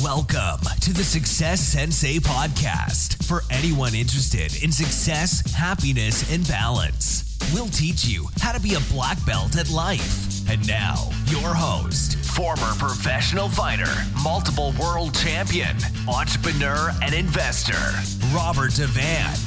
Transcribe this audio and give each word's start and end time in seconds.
Welcome 0.00 0.64
to 0.80 0.94
the 0.94 1.04
Success 1.04 1.60
Sensei 1.60 2.16
podcast 2.16 3.22
for 3.26 3.42
anyone 3.50 3.94
interested 3.94 4.62
in 4.64 4.72
success, 4.72 5.42
happiness, 5.52 6.32
and 6.32 6.48
balance. 6.48 7.36
We'll 7.52 7.66
teach 7.66 8.06
you 8.06 8.26
how 8.40 8.52
to 8.52 8.60
be 8.60 8.72
a 8.72 8.80
black 8.90 9.18
belt 9.26 9.58
at 9.58 9.68
life. 9.68 10.48
And 10.48 10.66
now, 10.66 11.10
your 11.26 11.54
host, 11.54 12.16
former 12.16 12.72
professional 12.78 13.50
fighter, 13.50 13.92
multiple 14.24 14.72
world 14.80 15.14
champion, 15.14 15.76
entrepreneur, 16.08 16.90
and 17.02 17.14
investor, 17.14 17.76
Robert 18.34 18.70
Devane. 18.70 19.38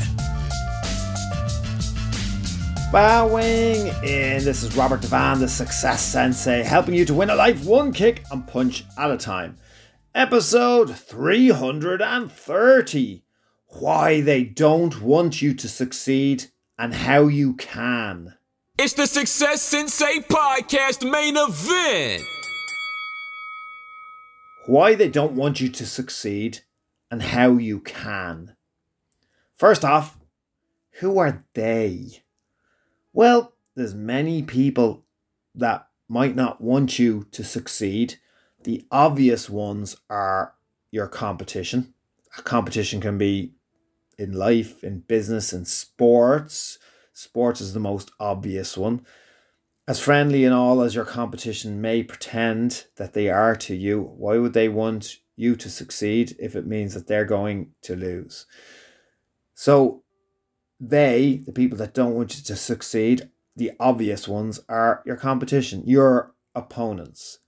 Bowing 2.91 3.88
in. 4.04 4.46
This 4.46 4.62
is 4.62 4.77
Robert 4.77 5.02
Devane, 5.02 5.39
the 5.39 5.50
Success 5.50 6.04
Sensei, 6.04 6.62
helping 6.62 6.93
you 6.93 7.04
to 7.05 7.16
win 7.16 7.32
a 7.32 7.36
life 7.36 7.66
one 7.66 7.91
kick 7.91 8.23
and 8.30 8.46
punch 8.46 8.86
at 8.96 9.09
a 9.09 9.18
time. 9.18 9.57
Episode 10.16 10.95
330 10.95 13.23
Why 13.67 14.21
They 14.21 14.44
Don't 14.45 15.02
Want 15.02 15.41
You 15.41 15.53
to 15.53 15.67
Succeed 15.67 16.45
and 16.80 16.94
How 16.94 17.27
You 17.27 17.53
Can. 17.55 18.35
It's 18.77 18.93
the 18.93 19.07
Success 19.07 19.62
Sensei 19.62 20.21
Podcast 20.21 21.04
main 21.04 21.35
event. 21.35 22.23
Why 24.67 24.95
They 24.95 25.09
Don't 25.09 25.34
Want 25.34 25.59
You 25.59 25.67
to 25.67 25.85
Succeed 25.85 26.62
and 27.12 27.21
How 27.21 27.57
You 27.57 27.82
Can. 27.82 28.55
First 29.57 29.84
off, 29.84 30.18
who 31.02 31.18
are 31.18 31.43
they? 31.55 32.23
Well, 33.12 33.52
there's 33.76 33.93
many 33.93 34.43
people 34.43 35.04
that 35.54 35.90
might 36.07 36.38
not 36.38 36.62
want 36.62 36.99
you 36.99 37.27
to 37.32 37.43
succeed 37.43 38.16
the 38.66 38.86
obvious 38.92 39.50
ones 39.50 39.96
are 40.10 40.54
your 40.92 41.08
competition. 41.08 41.94
A 42.38 42.42
competition 42.42 43.00
can 43.00 43.18
be 43.18 43.54
in 44.18 44.34
life, 44.34 44.84
in 44.84 44.99
business, 45.02 45.54
in 45.54 45.66
sports. 45.66 46.80
Sports 47.13 47.62
is 47.62 47.74
the 47.74 47.80
most 47.80 48.12
obvious 48.20 48.76
one. 48.76 49.05
As 49.88 49.99
friendly 49.99 50.44
and 50.46 50.54
all 50.54 50.82
as 50.82 50.96
your 50.96 51.05
competition 51.05 51.80
may 51.80 52.02
pretend 52.02 52.85
that 52.96 53.13
they 53.13 53.30
are 53.30 53.55
to 53.57 53.76
you, 53.76 54.02
why 54.02 54.40
would 54.40 54.54
they 54.54 54.68
want 54.68 55.18
you 55.35 55.55
to 55.57 55.70
succeed 55.70 56.35
if 56.40 56.55
it 56.55 56.66
means 56.66 56.96
that 56.96 57.07
they're 57.07 57.24
going 57.24 57.72
to 57.84 57.96
lose? 57.96 58.48
So, 59.54 60.04
they, 60.79 61.44
the 61.46 61.54
people 61.54 61.77
that 61.77 61.94
don't 61.94 62.16
want 62.16 62.35
you 62.35 62.44
to 62.44 62.55
succeed, 62.55 63.29
the 63.55 63.72
obvious 63.79 64.28
ones 64.28 64.59
are 64.68 65.03
your 65.06 65.16
competition, 65.16 65.84
your 65.85 66.34
opponents. 66.56 67.40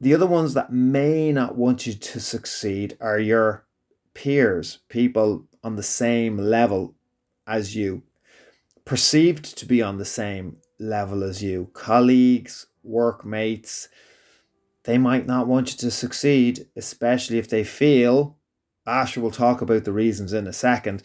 The 0.00 0.14
other 0.14 0.26
ones 0.26 0.52
that 0.54 0.72
may 0.72 1.32
not 1.32 1.56
want 1.56 1.86
you 1.86 1.94
to 1.94 2.20
succeed 2.20 2.98
are 3.00 3.18
your 3.18 3.64
peers, 4.12 4.80
people 4.88 5.46
on 5.64 5.76
the 5.76 5.82
same 5.82 6.36
level 6.36 6.94
as 7.46 7.74
you, 7.74 8.02
perceived 8.84 9.56
to 9.56 9.64
be 9.64 9.80
on 9.80 9.96
the 9.96 10.04
same 10.04 10.58
level 10.78 11.24
as 11.24 11.42
you, 11.42 11.70
colleagues, 11.72 12.66
workmates. 12.82 13.88
They 14.84 14.98
might 14.98 15.26
not 15.26 15.46
want 15.46 15.72
you 15.72 15.78
to 15.78 15.90
succeed, 15.90 16.68
especially 16.76 17.38
if 17.38 17.48
they 17.48 17.64
feel. 17.64 18.36
Asher 18.86 19.20
will 19.20 19.30
talk 19.30 19.62
about 19.62 19.84
the 19.84 19.92
reasons 19.92 20.32
in 20.32 20.46
a 20.46 20.52
second. 20.52 21.02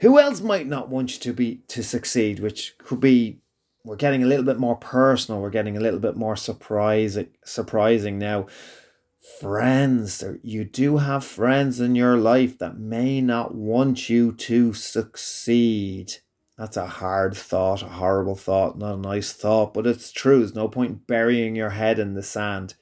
Who 0.00 0.18
else 0.18 0.40
might 0.40 0.68
not 0.68 0.88
want 0.88 1.14
you 1.14 1.20
to 1.20 1.32
be 1.32 1.56
to 1.68 1.82
succeed, 1.82 2.38
which 2.38 2.78
could 2.78 3.00
be 3.00 3.40
we're 3.84 3.96
getting 3.96 4.22
a 4.22 4.26
little 4.26 4.44
bit 4.44 4.58
more 4.58 4.76
personal. 4.76 5.40
We're 5.40 5.50
getting 5.50 5.76
a 5.76 5.80
little 5.80 6.00
bit 6.00 6.16
more 6.16 6.36
surprising. 6.36 7.28
Surprising 7.44 8.18
now. 8.18 8.46
Friends, 9.40 10.24
you 10.42 10.64
do 10.64 10.98
have 10.98 11.24
friends 11.24 11.80
in 11.80 11.94
your 11.94 12.16
life 12.16 12.58
that 12.58 12.78
may 12.78 13.20
not 13.20 13.54
want 13.54 14.08
you 14.08 14.32
to 14.32 14.72
succeed. 14.72 16.14
That's 16.56 16.76
a 16.76 16.86
hard 16.86 17.36
thought, 17.36 17.82
a 17.82 17.88
horrible 17.88 18.34
thought, 18.34 18.78
not 18.78 18.94
a 18.94 18.98
nice 18.98 19.32
thought, 19.32 19.74
but 19.74 19.86
it's 19.86 20.10
true. 20.10 20.38
There's 20.38 20.54
no 20.54 20.68
point 20.68 21.06
burying 21.06 21.54
your 21.54 21.70
head 21.70 21.98
in 21.98 22.14
the 22.14 22.22
sand. 22.22 22.74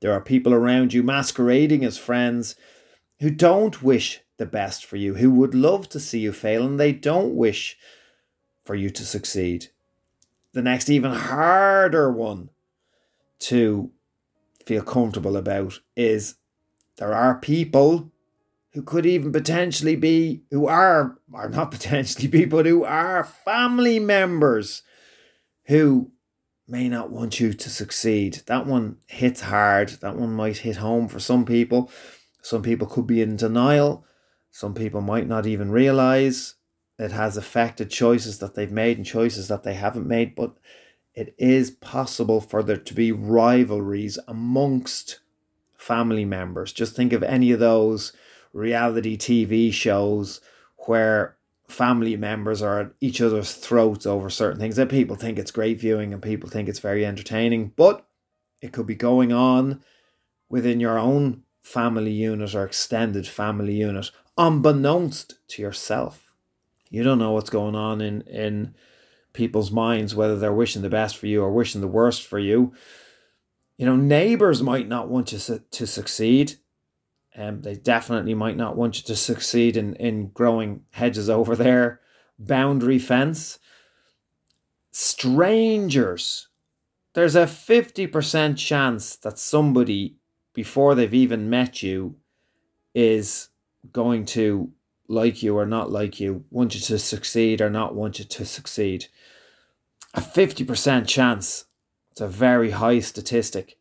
There 0.00 0.12
are 0.12 0.20
people 0.20 0.52
around 0.52 0.92
you 0.92 1.02
masquerading 1.02 1.84
as 1.84 1.96
friends 1.96 2.56
who 3.20 3.30
don't 3.30 3.82
wish 3.82 4.20
the 4.36 4.46
best 4.46 4.84
for 4.84 4.96
you, 4.96 5.14
who 5.14 5.30
would 5.30 5.54
love 5.54 5.88
to 5.90 6.00
see 6.00 6.18
you 6.18 6.32
fail, 6.32 6.66
and 6.66 6.78
they 6.78 6.92
don't 6.92 7.34
wish 7.34 7.78
for 8.64 8.74
you 8.74 8.90
to 8.90 9.06
succeed 9.06 9.68
the 10.52 10.62
next 10.62 10.88
even 10.88 11.12
harder 11.12 12.10
one 12.12 12.50
to 13.40 13.90
feel 14.64 14.82
comfortable 14.82 15.36
about 15.36 15.80
is 15.96 16.36
there 16.96 17.14
are 17.14 17.38
people 17.38 18.12
who 18.72 18.82
could 18.82 19.04
even 19.04 19.32
potentially 19.32 19.96
be 19.96 20.42
who 20.50 20.66
are 20.66 21.18
are 21.32 21.48
not 21.48 21.70
potentially 21.72 22.28
people, 22.28 22.62
who 22.62 22.84
are 22.84 23.24
family 23.24 23.98
members 23.98 24.82
who 25.64 26.10
may 26.68 26.88
not 26.88 27.10
want 27.10 27.40
you 27.40 27.52
to 27.52 27.70
succeed. 27.70 28.42
That 28.46 28.66
one 28.66 28.96
hits 29.06 29.42
hard. 29.42 29.90
That 30.00 30.16
one 30.16 30.32
might 30.32 30.58
hit 30.58 30.76
home 30.76 31.08
for 31.08 31.20
some 31.20 31.44
people. 31.44 31.90
Some 32.42 32.62
people 32.62 32.86
could 32.86 33.06
be 33.06 33.20
in 33.20 33.36
denial. 33.36 34.04
Some 34.50 34.74
people 34.74 35.00
might 35.00 35.26
not 35.26 35.46
even 35.46 35.70
realize 35.70 36.54
it 37.02 37.12
has 37.12 37.36
affected 37.36 37.90
choices 37.90 38.38
that 38.38 38.54
they've 38.54 38.70
made 38.70 38.96
and 38.96 39.06
choices 39.06 39.48
that 39.48 39.62
they 39.62 39.74
haven't 39.74 40.06
made, 40.06 40.34
but 40.34 40.54
it 41.14 41.34
is 41.36 41.70
possible 41.70 42.40
for 42.40 42.62
there 42.62 42.76
to 42.76 42.94
be 42.94 43.12
rivalries 43.12 44.18
amongst 44.28 45.20
family 45.76 46.24
members. 46.24 46.72
Just 46.72 46.94
think 46.94 47.12
of 47.12 47.22
any 47.22 47.50
of 47.50 47.60
those 47.60 48.12
reality 48.52 49.16
TV 49.16 49.72
shows 49.72 50.40
where 50.86 51.36
family 51.68 52.16
members 52.16 52.62
are 52.62 52.80
at 52.80 52.92
each 53.00 53.20
other's 53.20 53.54
throats 53.54 54.06
over 54.06 54.28
certain 54.30 54.60
things 54.60 54.76
that 54.76 54.88
people 54.88 55.16
think 55.16 55.38
it's 55.38 55.50
great 55.50 55.80
viewing 55.80 56.12
and 56.12 56.22
people 56.22 56.48
think 56.48 56.68
it's 56.68 56.78
very 56.78 57.04
entertaining, 57.04 57.72
but 57.76 58.06
it 58.60 58.72
could 58.72 58.86
be 58.86 58.94
going 58.94 59.32
on 59.32 59.82
within 60.48 60.80
your 60.80 60.98
own 60.98 61.42
family 61.62 62.12
unit 62.12 62.54
or 62.54 62.64
extended 62.64 63.26
family 63.26 63.74
unit, 63.74 64.10
unbeknownst 64.36 65.34
to 65.48 65.62
yourself. 65.62 66.31
You 66.92 67.02
don't 67.02 67.18
know 67.18 67.32
what's 67.32 67.50
going 67.50 67.74
on 67.74 68.02
in 68.02 68.20
in 68.22 68.74
people's 69.32 69.70
minds, 69.70 70.14
whether 70.14 70.38
they're 70.38 70.52
wishing 70.52 70.82
the 70.82 70.90
best 70.90 71.16
for 71.16 71.26
you 71.26 71.42
or 71.42 71.50
wishing 71.50 71.80
the 71.80 71.88
worst 71.88 72.22
for 72.22 72.38
you. 72.38 72.74
You 73.78 73.86
know, 73.86 73.96
neighbors 73.96 74.62
might 74.62 74.86
not 74.88 75.08
want 75.08 75.32
you 75.32 75.38
to 75.38 75.86
succeed. 75.86 76.56
and 77.34 77.56
um, 77.56 77.62
they 77.62 77.74
definitely 77.74 78.34
might 78.34 78.58
not 78.58 78.76
want 78.76 78.98
you 78.98 79.04
to 79.04 79.16
succeed 79.16 79.74
in, 79.78 79.96
in 79.96 80.28
growing 80.28 80.82
hedges 80.90 81.30
over 81.30 81.56
their 81.56 82.00
boundary 82.38 82.98
fence. 82.98 83.58
Strangers, 84.90 86.48
there's 87.14 87.34
a 87.34 87.46
50% 87.46 88.58
chance 88.58 89.16
that 89.16 89.38
somebody, 89.38 90.16
before 90.52 90.94
they've 90.94 91.14
even 91.14 91.48
met 91.48 91.82
you, 91.82 92.16
is 92.94 93.48
going 93.90 94.26
to 94.26 94.72
like 95.12 95.42
you 95.42 95.56
or 95.56 95.66
not 95.66 95.90
like 95.90 96.18
you, 96.18 96.44
want 96.50 96.74
you 96.74 96.80
to 96.80 96.98
succeed 96.98 97.60
or 97.60 97.70
not 97.70 97.94
want 97.94 98.18
you 98.18 98.24
to 98.24 98.44
succeed. 98.44 99.06
A 100.14 100.20
50% 100.20 101.06
chance. 101.06 101.66
It's 102.10 102.20
a 102.20 102.28
very 102.28 102.70
high 102.70 103.00
statistic 103.00 103.78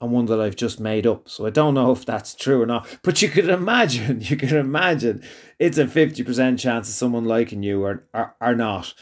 and 0.00 0.10
one 0.10 0.26
that 0.26 0.40
I've 0.40 0.56
just 0.56 0.80
made 0.80 1.06
up. 1.06 1.28
So 1.28 1.46
I 1.46 1.50
don't 1.50 1.74
know 1.74 1.92
if 1.92 2.04
that's 2.04 2.34
true 2.34 2.60
or 2.62 2.66
not. 2.66 2.86
But 3.02 3.22
you 3.22 3.28
could 3.28 3.48
imagine, 3.48 4.20
you 4.22 4.36
could 4.36 4.52
imagine 4.52 5.22
it's 5.58 5.78
a 5.78 5.84
50% 5.84 6.58
chance 6.58 6.88
of 6.88 6.94
someone 6.94 7.24
liking 7.24 7.62
you 7.62 7.82
or, 7.84 8.04
or, 8.12 8.34
or 8.40 8.54
not. 8.54 8.94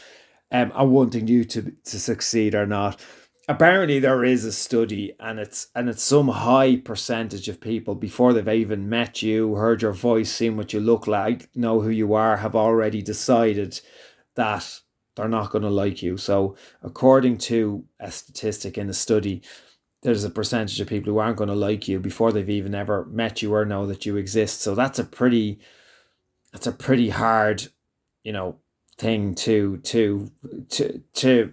Um, 0.53 0.73
or 0.75 0.85
wanting 0.85 1.29
you 1.29 1.45
to, 1.45 1.71
to 1.85 1.99
succeed 1.99 2.55
or 2.55 2.65
not 2.65 2.99
apparently 3.51 3.99
there 3.99 4.23
is 4.23 4.45
a 4.45 4.51
study 4.51 5.13
and 5.19 5.39
it's 5.39 5.67
and 5.75 5.89
it's 5.89 6.03
some 6.03 6.29
high 6.29 6.77
percentage 6.77 7.49
of 7.49 7.59
people 7.59 7.95
before 7.95 8.33
they've 8.33 8.47
even 8.47 8.89
met 8.89 9.21
you 9.21 9.55
heard 9.55 9.81
your 9.81 9.91
voice 9.91 10.31
seen 10.31 10.55
what 10.57 10.73
you 10.73 10.79
look 10.79 11.05
like 11.05 11.49
know 11.55 11.81
who 11.81 11.89
you 11.89 12.13
are 12.13 12.37
have 12.37 12.55
already 12.55 13.01
decided 13.01 13.79
that 14.35 14.79
they're 15.15 15.27
not 15.27 15.51
going 15.51 15.63
to 15.63 15.69
like 15.69 16.01
you. 16.01 16.15
So 16.15 16.55
according 16.81 17.37
to 17.39 17.83
a 17.99 18.09
statistic 18.09 18.77
in 18.77 18.89
a 18.89 18.93
study 18.93 19.41
there's 20.03 20.23
a 20.23 20.29
percentage 20.29 20.79
of 20.79 20.87
people 20.87 21.11
who 21.13 21.19
aren't 21.19 21.37
going 21.37 21.49
to 21.49 21.55
like 21.55 21.87
you 21.87 21.99
before 21.99 22.31
they've 22.31 22.49
even 22.49 22.73
ever 22.73 23.05
met 23.05 23.41
you 23.41 23.53
or 23.53 23.65
know 23.65 23.85
that 23.85 24.05
you 24.05 24.17
exist. 24.17 24.61
So 24.61 24.73
that's 24.73 24.97
a 24.97 25.03
pretty 25.03 25.59
that's 26.53 26.67
a 26.67 26.71
pretty 26.71 27.09
hard 27.09 27.67
you 28.23 28.31
know 28.31 28.59
thing 28.97 29.35
to 29.35 29.77
to 29.77 30.31
to 30.69 31.03
to 31.13 31.51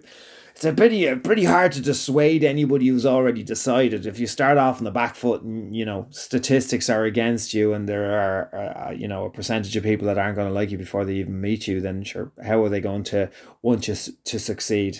it's 0.59 0.65
a 0.65 0.73
pretty 0.73 1.07
uh, 1.07 1.15
pretty 1.15 1.45
hard 1.45 1.71
to 1.71 1.81
dissuade 1.81 2.43
anybody 2.43 2.87
who's 2.87 3.05
already 3.05 3.43
decided. 3.43 4.05
If 4.05 4.19
you 4.19 4.27
start 4.27 4.57
off 4.57 4.79
on 4.79 4.83
the 4.83 4.91
back 4.91 5.15
foot 5.15 5.41
and 5.41 5.73
you 5.73 5.85
know 5.85 6.07
statistics 6.09 6.89
are 6.89 7.05
against 7.05 7.53
you, 7.53 7.71
and 7.71 7.87
there 7.87 8.19
are 8.19 8.89
uh, 8.89 8.91
you 8.91 9.07
know 9.07 9.23
a 9.23 9.29
percentage 9.29 9.77
of 9.77 9.83
people 9.83 10.05
that 10.07 10.17
aren't 10.17 10.35
going 10.35 10.49
to 10.49 10.53
like 10.53 10.69
you 10.69 10.77
before 10.77 11.05
they 11.05 11.15
even 11.15 11.39
meet 11.39 11.65
you, 11.65 11.79
then 11.79 12.03
sure, 12.03 12.33
how 12.43 12.61
are 12.61 12.67
they 12.67 12.81
going 12.81 13.05
to 13.05 13.31
want 13.61 13.87
you 13.87 13.95
to 13.95 14.37
succeed? 14.37 14.99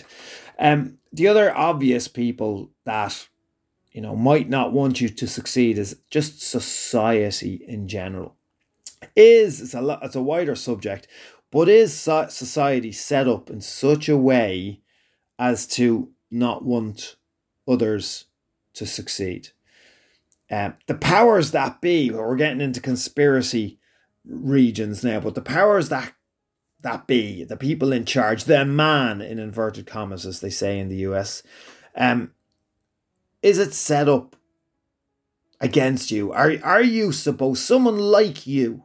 Um, 0.58 0.96
the 1.12 1.28
other 1.28 1.54
obvious 1.54 2.08
people 2.08 2.70
that 2.86 3.28
you 3.92 4.00
know, 4.00 4.16
might 4.16 4.48
not 4.48 4.72
want 4.72 5.02
you 5.02 5.10
to 5.10 5.26
succeed 5.26 5.76
is 5.76 5.98
just 6.08 6.40
society 6.40 7.62
in 7.68 7.86
general. 7.86 8.34
Is 9.14 9.60
it's 9.60 9.74
a 9.74 9.98
it's 10.00 10.16
a 10.16 10.22
wider 10.22 10.56
subject, 10.56 11.06
but 11.50 11.68
is 11.68 11.92
society 11.92 12.92
set 12.92 13.28
up 13.28 13.50
in 13.50 13.60
such 13.60 14.08
a 14.08 14.16
way 14.16 14.80
as 15.40 15.66
to 15.66 16.10
not 16.30 16.64
want 16.64 17.16
others 17.66 18.26
to 18.74 18.86
succeed? 18.86 19.48
Um, 20.50 20.74
the 20.86 20.94
powers 20.94 21.52
that 21.52 21.80
be, 21.80 22.10
we're 22.10 22.36
getting 22.36 22.60
into 22.60 22.80
conspiracy 22.80 23.78
regions 24.24 25.02
now, 25.02 25.20
but 25.20 25.34
the 25.34 25.42
powers 25.42 25.88
that 25.88 26.12
that 26.82 27.06
be, 27.06 27.44
the 27.44 27.56
people 27.56 27.92
in 27.92 28.04
charge, 28.04 28.44
the 28.44 28.64
man 28.64 29.20
in 29.20 29.38
inverted 29.38 29.86
commas, 29.86 30.24
as 30.24 30.40
they 30.40 30.48
say 30.50 30.78
in 30.78 30.88
the 30.88 30.96
US, 30.96 31.42
um, 31.94 32.32
is 33.42 33.58
it 33.58 33.74
set 33.74 34.08
up 34.08 34.36
against 35.60 36.10
you? 36.10 36.32
Are 36.32 36.54
are 36.62 36.82
you 36.82 37.12
supposed 37.12 37.62
someone 37.62 37.98
like 37.98 38.46
you, 38.46 38.84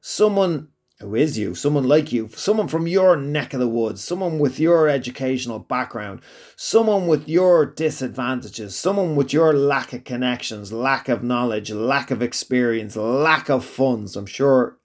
someone 0.00 0.68
who 0.98 1.14
is 1.14 1.38
you, 1.38 1.54
someone 1.54 1.86
like 1.86 2.12
you, 2.12 2.28
someone 2.34 2.68
from 2.68 2.86
your 2.86 3.16
neck 3.16 3.52
of 3.52 3.60
the 3.60 3.68
woods, 3.68 4.02
someone 4.02 4.38
with 4.38 4.58
your 4.58 4.88
educational 4.88 5.58
background, 5.58 6.20
someone 6.56 7.06
with 7.06 7.28
your 7.28 7.66
disadvantages, 7.66 8.74
someone 8.74 9.14
with 9.14 9.32
your 9.32 9.52
lack 9.52 9.92
of 9.92 10.04
connections, 10.04 10.72
lack 10.72 11.08
of 11.08 11.22
knowledge, 11.22 11.70
lack 11.70 12.10
of 12.10 12.22
experience, 12.22 12.96
lack 12.96 13.48
of 13.48 13.64
funds. 13.64 14.16
I'm 14.16 14.26
sure 14.26 14.78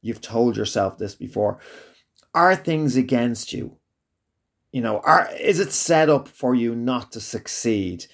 you've 0.00 0.22
told 0.22 0.56
yourself 0.56 0.96
this 0.96 1.14
before. 1.14 1.58
Are 2.34 2.56
things 2.56 2.96
against 2.96 3.52
you? 3.52 3.76
You 4.72 4.80
know, 4.82 5.00
are 5.00 5.28
is 5.38 5.60
it 5.60 5.72
set 5.72 6.08
up 6.08 6.28
for 6.28 6.54
you 6.54 6.74
not 6.74 7.12
to 7.12 7.20
succeed? 7.20 8.06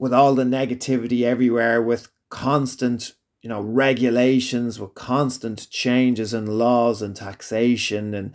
with 0.00 0.14
all 0.14 0.34
the 0.34 0.44
negativity 0.44 1.22
everywhere, 1.22 1.80
with 1.80 2.08
constant, 2.30 3.12
you 3.42 3.48
know, 3.48 3.60
regulations, 3.60 4.78
with 4.78 4.94
constant 4.94 5.68
changes 5.70 6.34
in 6.34 6.58
laws 6.58 7.00
and 7.00 7.16
taxation, 7.16 8.14
and 8.14 8.34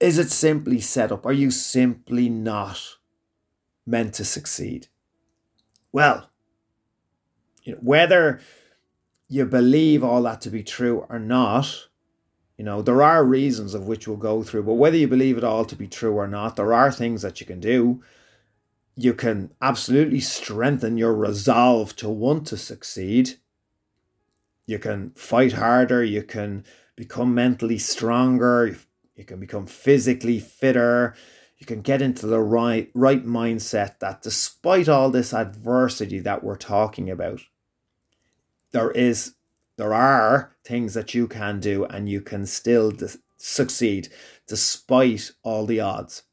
is 0.00 0.18
it 0.18 0.30
simply 0.30 0.80
set 0.80 1.10
up? 1.10 1.24
Are 1.26 1.32
you 1.32 1.50
simply 1.50 2.28
not 2.28 2.96
meant 3.86 4.14
to 4.14 4.24
succeed? 4.24 4.88
Well, 5.92 6.30
you 7.64 7.72
know, 7.72 7.80
whether 7.82 8.40
you 9.28 9.44
believe 9.46 10.04
all 10.04 10.22
that 10.22 10.40
to 10.42 10.50
be 10.50 10.62
true 10.62 11.06
or 11.08 11.18
not, 11.18 11.88
you 12.56 12.64
know, 12.64 12.82
there 12.82 13.02
are 13.02 13.24
reasons 13.24 13.74
of 13.74 13.86
which 13.86 14.06
we'll 14.06 14.16
go 14.16 14.42
through, 14.42 14.64
but 14.64 14.74
whether 14.74 14.96
you 14.96 15.08
believe 15.08 15.38
it 15.38 15.44
all 15.44 15.64
to 15.64 15.76
be 15.76 15.86
true 15.86 16.14
or 16.14 16.26
not, 16.26 16.56
there 16.56 16.74
are 16.74 16.90
things 16.90 17.22
that 17.22 17.40
you 17.40 17.46
can 17.46 17.60
do 17.60 18.02
you 19.00 19.14
can 19.14 19.52
absolutely 19.62 20.18
strengthen 20.18 20.98
your 20.98 21.14
resolve 21.14 21.94
to 21.94 22.08
want 22.08 22.48
to 22.48 22.56
succeed. 22.56 23.34
You 24.66 24.80
can 24.80 25.10
fight 25.10 25.52
harder, 25.52 26.02
you 26.02 26.24
can 26.24 26.64
become 26.96 27.32
mentally 27.32 27.78
stronger, 27.78 28.76
you 29.14 29.24
can 29.24 29.38
become 29.38 29.66
physically 29.66 30.40
fitter, 30.40 31.14
you 31.58 31.64
can 31.64 31.80
get 31.80 32.02
into 32.02 32.26
the 32.26 32.40
right 32.40 32.90
right 32.92 33.24
mindset 33.24 34.00
that 34.00 34.22
despite 34.22 34.88
all 34.88 35.10
this 35.10 35.32
adversity 35.32 36.18
that 36.18 36.42
we're 36.42 36.56
talking 36.56 37.08
about, 37.08 37.40
there 38.72 38.90
is 38.90 39.34
there 39.76 39.94
are 39.94 40.56
things 40.64 40.94
that 40.94 41.14
you 41.14 41.28
can 41.28 41.60
do 41.60 41.84
and 41.84 42.08
you 42.08 42.20
can 42.20 42.46
still 42.46 42.92
succeed 43.36 44.08
despite 44.48 45.30
all 45.44 45.66
the 45.66 45.78
odds. 45.78 46.24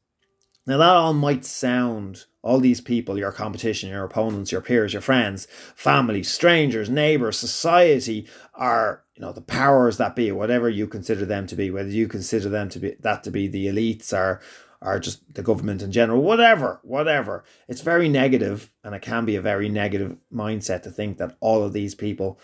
Now 0.66 0.78
that 0.78 0.88
all 0.88 1.14
might 1.14 1.44
sound 1.44 2.24
all 2.46 2.60
these 2.60 2.80
people, 2.80 3.18
your 3.18 3.32
competition, 3.32 3.90
your 3.90 4.04
opponents, 4.04 4.52
your 4.52 4.60
peers, 4.60 4.92
your 4.92 5.02
friends, 5.02 5.48
family, 5.74 6.22
strangers, 6.22 6.88
neighbors, 6.88 7.36
society 7.36 8.28
are, 8.54 9.02
you 9.16 9.20
know, 9.20 9.32
the 9.32 9.40
powers 9.40 9.96
that 9.96 10.14
be, 10.14 10.30
whatever 10.30 10.68
you 10.68 10.86
consider 10.86 11.24
them 11.26 11.48
to 11.48 11.56
be, 11.56 11.72
whether 11.72 11.88
you 11.88 12.06
consider 12.06 12.48
them 12.48 12.68
to 12.68 12.78
be 12.78 12.96
that 13.00 13.24
to 13.24 13.32
be 13.32 13.48
the 13.48 13.66
elites 13.66 14.12
or 14.12 14.40
or 14.80 15.00
just 15.00 15.34
the 15.34 15.42
government 15.42 15.82
in 15.82 15.90
general, 15.90 16.22
whatever, 16.22 16.78
whatever. 16.84 17.42
It's 17.66 17.80
very 17.80 18.08
negative 18.08 18.70
and 18.84 18.94
it 18.94 19.02
can 19.02 19.24
be 19.24 19.34
a 19.34 19.40
very 19.40 19.68
negative 19.68 20.16
mindset 20.32 20.82
to 20.84 20.90
think 20.92 21.18
that 21.18 21.36
all 21.40 21.64
of 21.64 21.72
these 21.72 21.96
people, 21.96 22.38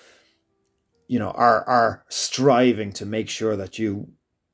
you 1.06 1.20
know, 1.20 1.30
are 1.30 1.64
are 1.68 2.04
striving 2.08 2.90
to 2.94 3.06
make 3.06 3.28
sure 3.28 3.54
that 3.54 3.78
you 3.78 4.08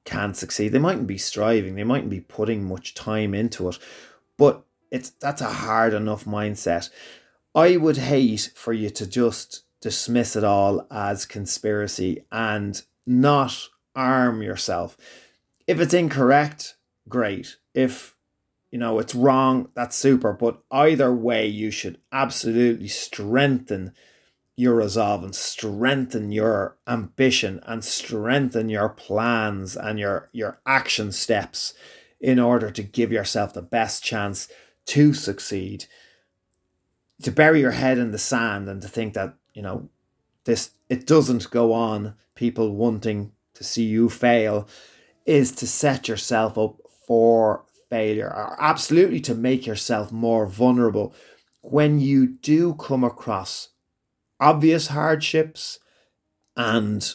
can 0.04 0.34
succeed. 0.34 0.72
They 0.72 0.78
mightn't 0.78 1.06
be 1.06 1.16
striving, 1.16 1.74
they 1.74 1.84
mightn't 1.84 2.10
be 2.10 2.20
putting 2.20 2.64
much 2.64 2.92
time 2.92 3.32
into 3.32 3.70
it, 3.70 3.78
but 4.36 4.66
it's 4.90 5.10
that's 5.10 5.40
a 5.40 5.52
hard 5.52 5.94
enough 5.94 6.24
mindset. 6.24 6.90
I 7.54 7.76
would 7.76 7.96
hate 7.96 8.52
for 8.54 8.72
you 8.72 8.90
to 8.90 9.06
just 9.06 9.64
dismiss 9.80 10.36
it 10.36 10.44
all 10.44 10.86
as 10.90 11.24
conspiracy 11.24 12.24
and 12.30 12.80
not 13.06 13.68
arm 13.94 14.42
yourself. 14.42 14.96
If 15.66 15.80
it's 15.80 15.94
incorrect, 15.94 16.76
great. 17.08 17.56
If 17.74 18.16
you 18.70 18.78
know 18.78 18.98
it's 18.98 19.14
wrong, 19.14 19.70
that's 19.74 19.96
super. 19.96 20.32
But 20.32 20.60
either 20.70 21.12
way, 21.12 21.46
you 21.46 21.70
should 21.70 21.98
absolutely 22.12 22.88
strengthen 22.88 23.92
your 24.56 24.74
resolve 24.74 25.22
and 25.22 25.34
strengthen 25.34 26.32
your 26.32 26.76
ambition 26.88 27.60
and 27.64 27.84
strengthen 27.84 28.68
your 28.68 28.88
plans 28.88 29.76
and 29.76 29.98
your 29.98 30.28
your 30.32 30.60
action 30.66 31.12
steps 31.12 31.74
in 32.20 32.38
order 32.40 32.70
to 32.70 32.82
give 32.82 33.12
yourself 33.12 33.54
the 33.54 33.62
best 33.62 34.02
chance 34.02 34.48
to 34.88 35.12
succeed, 35.12 35.84
to 37.22 37.30
bury 37.30 37.60
your 37.60 37.72
head 37.72 37.98
in 37.98 38.10
the 38.10 38.18
sand 38.18 38.68
and 38.68 38.80
to 38.82 38.88
think 38.88 39.14
that, 39.14 39.34
you 39.54 39.62
know, 39.62 39.88
this 40.44 40.70
it 40.88 41.06
doesn't 41.06 41.50
go 41.50 41.72
on, 41.74 42.14
people 42.34 42.74
wanting 42.74 43.32
to 43.54 43.62
see 43.62 43.84
you 43.84 44.08
fail, 44.08 44.66
is 45.26 45.52
to 45.52 45.66
set 45.66 46.08
yourself 46.08 46.56
up 46.56 46.76
for 47.06 47.64
failure 47.90 48.28
or 48.28 48.56
absolutely 48.58 49.20
to 49.20 49.34
make 49.34 49.66
yourself 49.66 50.10
more 50.10 50.46
vulnerable. 50.46 51.14
When 51.60 52.00
you 52.00 52.26
do 52.26 52.74
come 52.74 53.04
across 53.04 53.68
obvious 54.40 54.86
hardships 54.86 55.78
and 56.56 57.14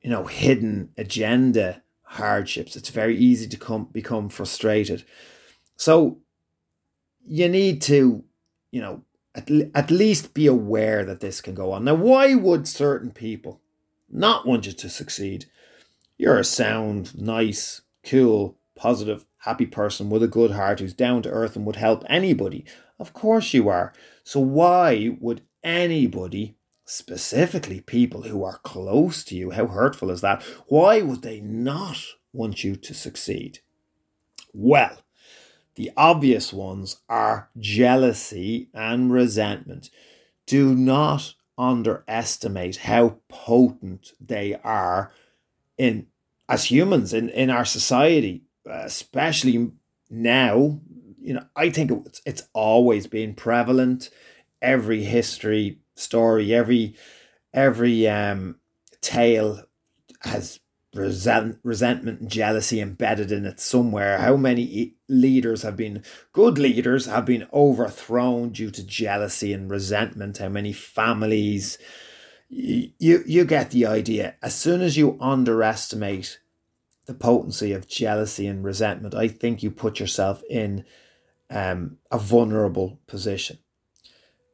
you 0.00 0.08
know 0.08 0.24
hidden 0.24 0.90
agenda 0.96 1.82
hardships 2.02 2.76
it's 2.76 2.90
very 2.90 3.16
easy 3.16 3.48
to 3.48 3.56
come 3.58 3.88
become 3.92 4.28
frustrated. 4.30 5.04
So 5.76 6.20
you 7.26 7.48
need 7.48 7.82
to, 7.82 8.24
you 8.70 8.80
know, 8.80 9.02
at, 9.34 9.50
at 9.74 9.90
least 9.90 10.34
be 10.34 10.46
aware 10.46 11.04
that 11.04 11.20
this 11.20 11.40
can 11.40 11.54
go 11.54 11.72
on. 11.72 11.84
Now, 11.84 11.94
why 11.94 12.34
would 12.34 12.68
certain 12.68 13.10
people 13.10 13.60
not 14.10 14.46
want 14.46 14.66
you 14.66 14.72
to 14.72 14.88
succeed? 14.88 15.46
You're 16.16 16.38
a 16.38 16.44
sound, 16.44 17.18
nice, 17.18 17.82
cool, 18.04 18.56
positive, 18.76 19.24
happy 19.38 19.66
person 19.66 20.10
with 20.10 20.22
a 20.22 20.28
good 20.28 20.52
heart 20.52 20.80
who's 20.80 20.94
down 20.94 21.22
to 21.22 21.30
earth 21.30 21.56
and 21.56 21.66
would 21.66 21.76
help 21.76 22.04
anybody. 22.08 22.64
Of 22.98 23.12
course 23.12 23.52
you 23.52 23.68
are. 23.68 23.92
So, 24.22 24.40
why 24.40 25.16
would 25.20 25.42
anybody, 25.62 26.56
specifically 26.84 27.80
people 27.80 28.22
who 28.22 28.44
are 28.44 28.58
close 28.58 29.24
to 29.24 29.34
you, 29.34 29.50
how 29.50 29.66
hurtful 29.66 30.10
is 30.10 30.20
that? 30.20 30.42
Why 30.68 31.02
would 31.02 31.22
they 31.22 31.40
not 31.40 31.98
want 32.32 32.62
you 32.62 32.76
to 32.76 32.94
succeed? 32.94 33.58
Well, 34.52 35.03
the 35.76 35.90
obvious 35.96 36.52
ones 36.52 36.98
are 37.08 37.50
jealousy 37.58 38.68
and 38.72 39.12
resentment. 39.12 39.90
Do 40.46 40.74
not 40.74 41.34
underestimate 41.58 42.76
how 42.76 43.18
potent 43.28 44.12
they 44.20 44.54
are 44.62 45.12
in 45.78 46.06
as 46.48 46.66
humans 46.66 47.12
in, 47.14 47.28
in 47.30 47.50
our 47.50 47.64
society, 47.64 48.42
especially 48.66 49.72
now. 50.10 50.80
You 51.20 51.34
know, 51.34 51.46
I 51.56 51.70
think 51.70 51.90
it's, 51.90 52.20
it's 52.26 52.48
always 52.52 53.06
been 53.06 53.34
prevalent. 53.34 54.10
Every 54.60 55.04
history 55.04 55.78
story, 55.96 56.54
every 56.54 56.94
every 57.52 58.06
um, 58.08 58.56
tale 59.00 59.62
has 60.20 60.60
resent, 60.94 61.58
resentment 61.62 62.20
and 62.20 62.30
jealousy 62.30 62.80
embedded 62.80 63.32
in 63.32 63.44
it 63.44 63.60
somewhere. 63.60 64.18
How 64.18 64.36
many 64.36 64.94
leaders 65.08 65.62
have 65.62 65.76
been 65.76 66.02
good 66.32 66.58
leaders 66.58 67.06
have 67.06 67.24
been 67.24 67.46
overthrown 67.52 68.50
due 68.50 68.70
to 68.70 68.86
jealousy 68.86 69.52
and 69.52 69.70
resentment? 69.70 70.38
How 70.38 70.48
many 70.48 70.72
families? 70.72 71.78
You 72.48 73.24
you 73.26 73.44
get 73.44 73.70
the 73.70 73.86
idea. 73.86 74.36
As 74.42 74.54
soon 74.54 74.80
as 74.80 74.96
you 74.96 75.16
underestimate 75.20 76.38
the 77.06 77.14
potency 77.14 77.72
of 77.72 77.88
jealousy 77.88 78.46
and 78.46 78.64
resentment, 78.64 79.14
I 79.14 79.28
think 79.28 79.62
you 79.62 79.70
put 79.70 80.00
yourself 80.00 80.42
in 80.48 80.84
um, 81.50 81.98
a 82.10 82.18
vulnerable 82.18 83.00
position. 83.06 83.58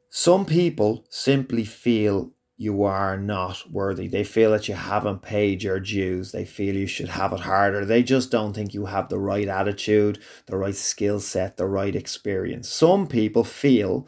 Some 0.08 0.44
people 0.44 1.04
simply 1.08 1.64
feel 1.64 2.32
you 2.60 2.82
are 2.82 3.16
not 3.16 3.70
worthy. 3.70 4.06
They 4.06 4.22
feel 4.22 4.50
that 4.50 4.68
you 4.68 4.74
haven't 4.74 5.22
paid 5.22 5.62
your 5.62 5.80
dues. 5.80 6.30
They 6.30 6.44
feel 6.44 6.76
you 6.76 6.86
should 6.86 7.08
have 7.08 7.32
it 7.32 7.40
harder. 7.40 7.86
They 7.86 8.02
just 8.02 8.30
don't 8.30 8.52
think 8.52 8.74
you 8.74 8.84
have 8.84 9.08
the 9.08 9.18
right 9.18 9.48
attitude, 9.48 10.18
the 10.44 10.58
right 10.58 10.76
skill 10.76 11.20
set, 11.20 11.56
the 11.56 11.66
right 11.66 11.96
experience. 11.96 12.68
Some 12.68 13.06
people 13.06 13.44
feel 13.44 14.06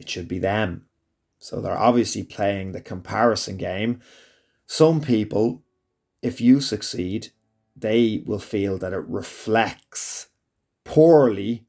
it 0.00 0.08
should 0.08 0.26
be 0.26 0.40
them. 0.40 0.86
So 1.38 1.60
they're 1.60 1.78
obviously 1.78 2.24
playing 2.24 2.72
the 2.72 2.80
comparison 2.80 3.56
game. 3.56 4.00
Some 4.66 5.00
people, 5.00 5.62
if 6.22 6.40
you 6.40 6.60
succeed, 6.60 7.28
they 7.76 8.24
will 8.26 8.40
feel 8.40 8.78
that 8.78 8.94
it 8.94 9.06
reflects 9.06 10.26
poorly 10.82 11.66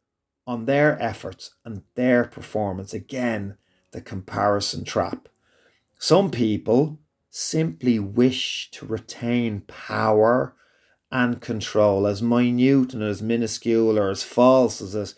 on 0.48 0.66
their 0.66 1.00
efforts 1.00 1.52
and 1.64 1.84
their 1.94 2.24
performance. 2.24 2.92
Again, 2.92 3.56
the 3.92 4.02
comparison 4.02 4.84
trap. 4.84 5.30
Some 5.98 6.32
people 6.32 7.00
simply 7.30 8.00
wish 8.00 8.70
to 8.72 8.86
retain 8.86 9.62
power 9.62 10.56
and 11.12 11.40
control, 11.40 12.06
as 12.06 12.22
minute 12.22 12.94
and 12.94 13.04
as 13.04 13.22
minuscule 13.22 13.98
or 13.98 14.10
as 14.10 14.24
false 14.24 14.82
as 14.82 14.94
it, 14.96 15.14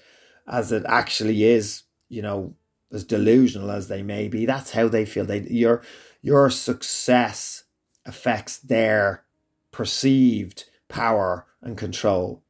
as 0.48 0.72
it 0.72 0.84
actually 0.88 1.44
is, 1.44 1.84
you 2.08 2.22
know, 2.22 2.56
as 2.92 3.04
delusional 3.04 3.72
as 3.72 3.88
they 3.88 4.04
may 4.04 4.28
be. 4.28 4.46
That's 4.46 4.72
how 4.72 4.88
they 4.88 5.06
feel. 5.06 5.26
They 5.26 5.42
your 5.42 5.82
your 6.22 6.50
success 6.50 7.64
affects 8.06 8.58
their 8.58 9.24
perceived 9.72 10.66
power 10.88 11.46
and 11.62 11.78
control. 11.78 12.44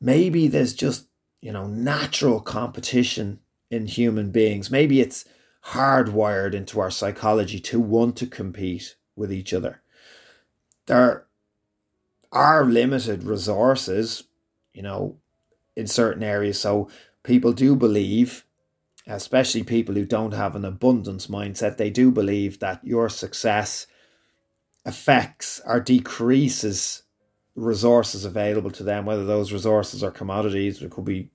Maybe 0.00 0.48
there's 0.48 0.74
just, 0.74 1.06
you 1.40 1.52
know, 1.52 1.66
natural 1.66 2.40
competition 2.40 3.40
in 3.70 3.86
human 3.86 4.30
beings. 4.30 4.70
Maybe 4.70 5.00
it's 5.00 5.24
hardwired 5.70 6.54
into 6.54 6.80
our 6.80 6.90
psychology 6.90 7.58
to 7.58 7.80
want 7.80 8.16
to 8.16 8.26
compete 8.26 8.96
with 9.16 9.32
each 9.32 9.52
other. 9.52 9.82
There 10.86 11.26
are 12.30 12.64
limited 12.64 13.24
resources, 13.24 14.24
you 14.72 14.82
know, 14.82 15.16
in 15.74 15.86
certain 15.86 16.22
areas. 16.22 16.60
So 16.60 16.88
people 17.22 17.52
do 17.52 17.74
believe, 17.74 18.44
especially 19.06 19.64
people 19.64 19.94
who 19.94 20.04
don't 20.04 20.34
have 20.34 20.54
an 20.54 20.64
abundance 20.64 21.26
mindset, 21.26 21.76
they 21.76 21.90
do 21.90 22.10
believe 22.10 22.60
that 22.60 22.84
your 22.84 23.08
success 23.08 23.86
affects 24.84 25.60
or 25.66 25.80
decreases 25.80 27.02
resources 27.56 28.24
available 28.24 28.70
to 28.70 28.82
them, 28.82 29.06
whether 29.06 29.24
those 29.24 29.52
resources 29.52 30.04
are 30.04 30.10
commodities, 30.10 30.80
it 30.82 30.90
could 30.90 31.06
be 31.06 31.30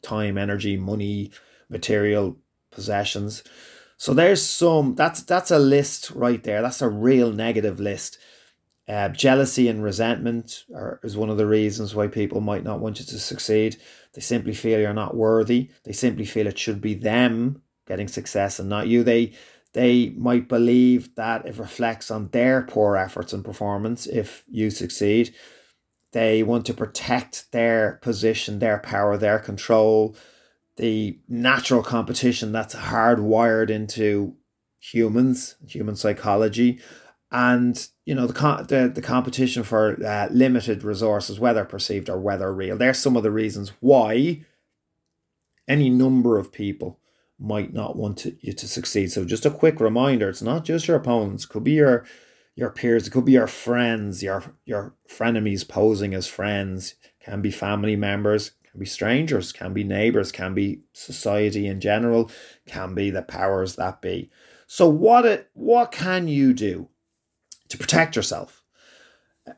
time, 0.00 0.38
energy, 0.38 0.76
money, 0.76 1.30
material, 1.68 2.36
possessions. 2.80 3.44
So 3.98 4.14
there's 4.14 4.42
some 4.42 4.94
that's 4.94 5.22
that's 5.22 5.50
a 5.50 5.58
list 5.58 6.10
right 6.12 6.42
there. 6.42 6.62
That's 6.62 6.80
a 6.80 6.88
real 6.88 7.30
negative 7.30 7.78
list. 7.78 8.18
Uh, 8.88 9.10
jealousy 9.10 9.68
and 9.68 9.84
resentment 9.84 10.64
are, 10.74 10.98
is 11.04 11.16
one 11.16 11.30
of 11.30 11.36
the 11.36 11.46
reasons 11.46 11.94
why 11.94 12.08
people 12.08 12.40
might 12.40 12.64
not 12.64 12.80
want 12.80 12.98
you 12.98 13.04
to 13.04 13.18
succeed. 13.18 13.76
They 14.14 14.22
simply 14.22 14.54
feel 14.54 14.80
you're 14.80 14.94
not 14.94 15.14
worthy. 15.14 15.68
They 15.84 15.92
simply 15.92 16.24
feel 16.24 16.46
it 16.46 16.58
should 16.58 16.80
be 16.80 16.94
them 16.94 17.62
getting 17.86 18.08
success 18.08 18.58
and 18.58 18.70
not 18.70 18.88
you. 18.88 19.04
They 19.04 19.34
they 19.74 20.14
might 20.16 20.48
believe 20.48 21.14
that 21.16 21.44
it 21.46 21.58
reflects 21.58 22.10
on 22.10 22.30
their 22.30 22.62
poor 22.62 22.96
efforts 22.96 23.34
and 23.34 23.44
performance 23.44 24.06
if 24.06 24.44
you 24.48 24.70
succeed. 24.70 25.34
They 26.12 26.42
want 26.42 26.64
to 26.66 26.74
protect 26.74 27.52
their 27.52 28.00
position, 28.02 28.58
their 28.58 28.78
power, 28.78 29.16
their 29.18 29.38
control, 29.38 30.16
the 30.80 31.18
natural 31.28 31.82
competition 31.82 32.52
that's 32.52 32.74
hardwired 32.74 33.68
into 33.68 34.34
humans, 34.78 35.56
human 35.68 35.94
psychology, 35.94 36.80
and 37.30 37.88
you 38.06 38.14
know 38.14 38.26
the 38.26 38.64
the, 38.66 38.90
the 38.94 39.02
competition 39.02 39.62
for 39.62 40.02
uh, 40.02 40.28
limited 40.30 40.82
resources, 40.82 41.38
whether 41.38 41.66
perceived 41.66 42.08
or 42.08 42.18
whether 42.18 42.52
real. 42.52 42.78
There's 42.78 42.98
some 42.98 43.14
of 43.14 43.22
the 43.22 43.30
reasons 43.30 43.72
why 43.80 44.42
any 45.68 45.90
number 45.90 46.38
of 46.38 46.50
people 46.50 46.98
might 47.38 47.74
not 47.74 47.96
want 47.96 48.16
to, 48.18 48.36
you 48.40 48.54
to 48.54 48.66
succeed. 48.66 49.12
So 49.12 49.26
just 49.26 49.44
a 49.44 49.50
quick 49.50 49.80
reminder: 49.80 50.30
it's 50.30 50.40
not 50.40 50.64
just 50.64 50.88
your 50.88 50.96
opponents; 50.96 51.44
it 51.44 51.48
could 51.48 51.64
be 51.64 51.72
your 51.72 52.06
your 52.56 52.70
peers, 52.70 53.06
it 53.06 53.10
could 53.10 53.26
be 53.26 53.32
your 53.32 53.46
friends, 53.46 54.22
your 54.22 54.42
your 54.64 54.94
frenemies 55.06 55.68
posing 55.68 56.14
as 56.14 56.26
friends, 56.26 56.94
can 57.22 57.42
be 57.42 57.50
family 57.50 57.96
members, 57.96 58.52
can 58.70 58.80
be 58.80 58.86
strangers, 58.86 59.52
can 59.52 59.72
be 59.72 59.84
neighbors, 59.84 60.30
can 60.32 60.54
be 60.54 60.82
society 60.92 61.66
in 61.66 61.80
general, 61.80 62.30
can 62.66 62.94
be 62.94 63.10
the 63.10 63.22
powers 63.22 63.76
that 63.76 64.00
be. 64.00 64.30
So 64.66 64.88
what 64.88 65.26
it 65.26 65.50
what 65.54 65.92
can 65.92 66.28
you 66.28 66.52
do 66.52 66.88
to 67.68 67.78
protect 67.78 68.16
yourself 68.16 68.62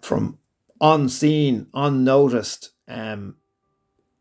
from 0.01 0.39
unseen, 0.81 1.67
unnoticed? 1.75 2.71
Um, 2.89 3.37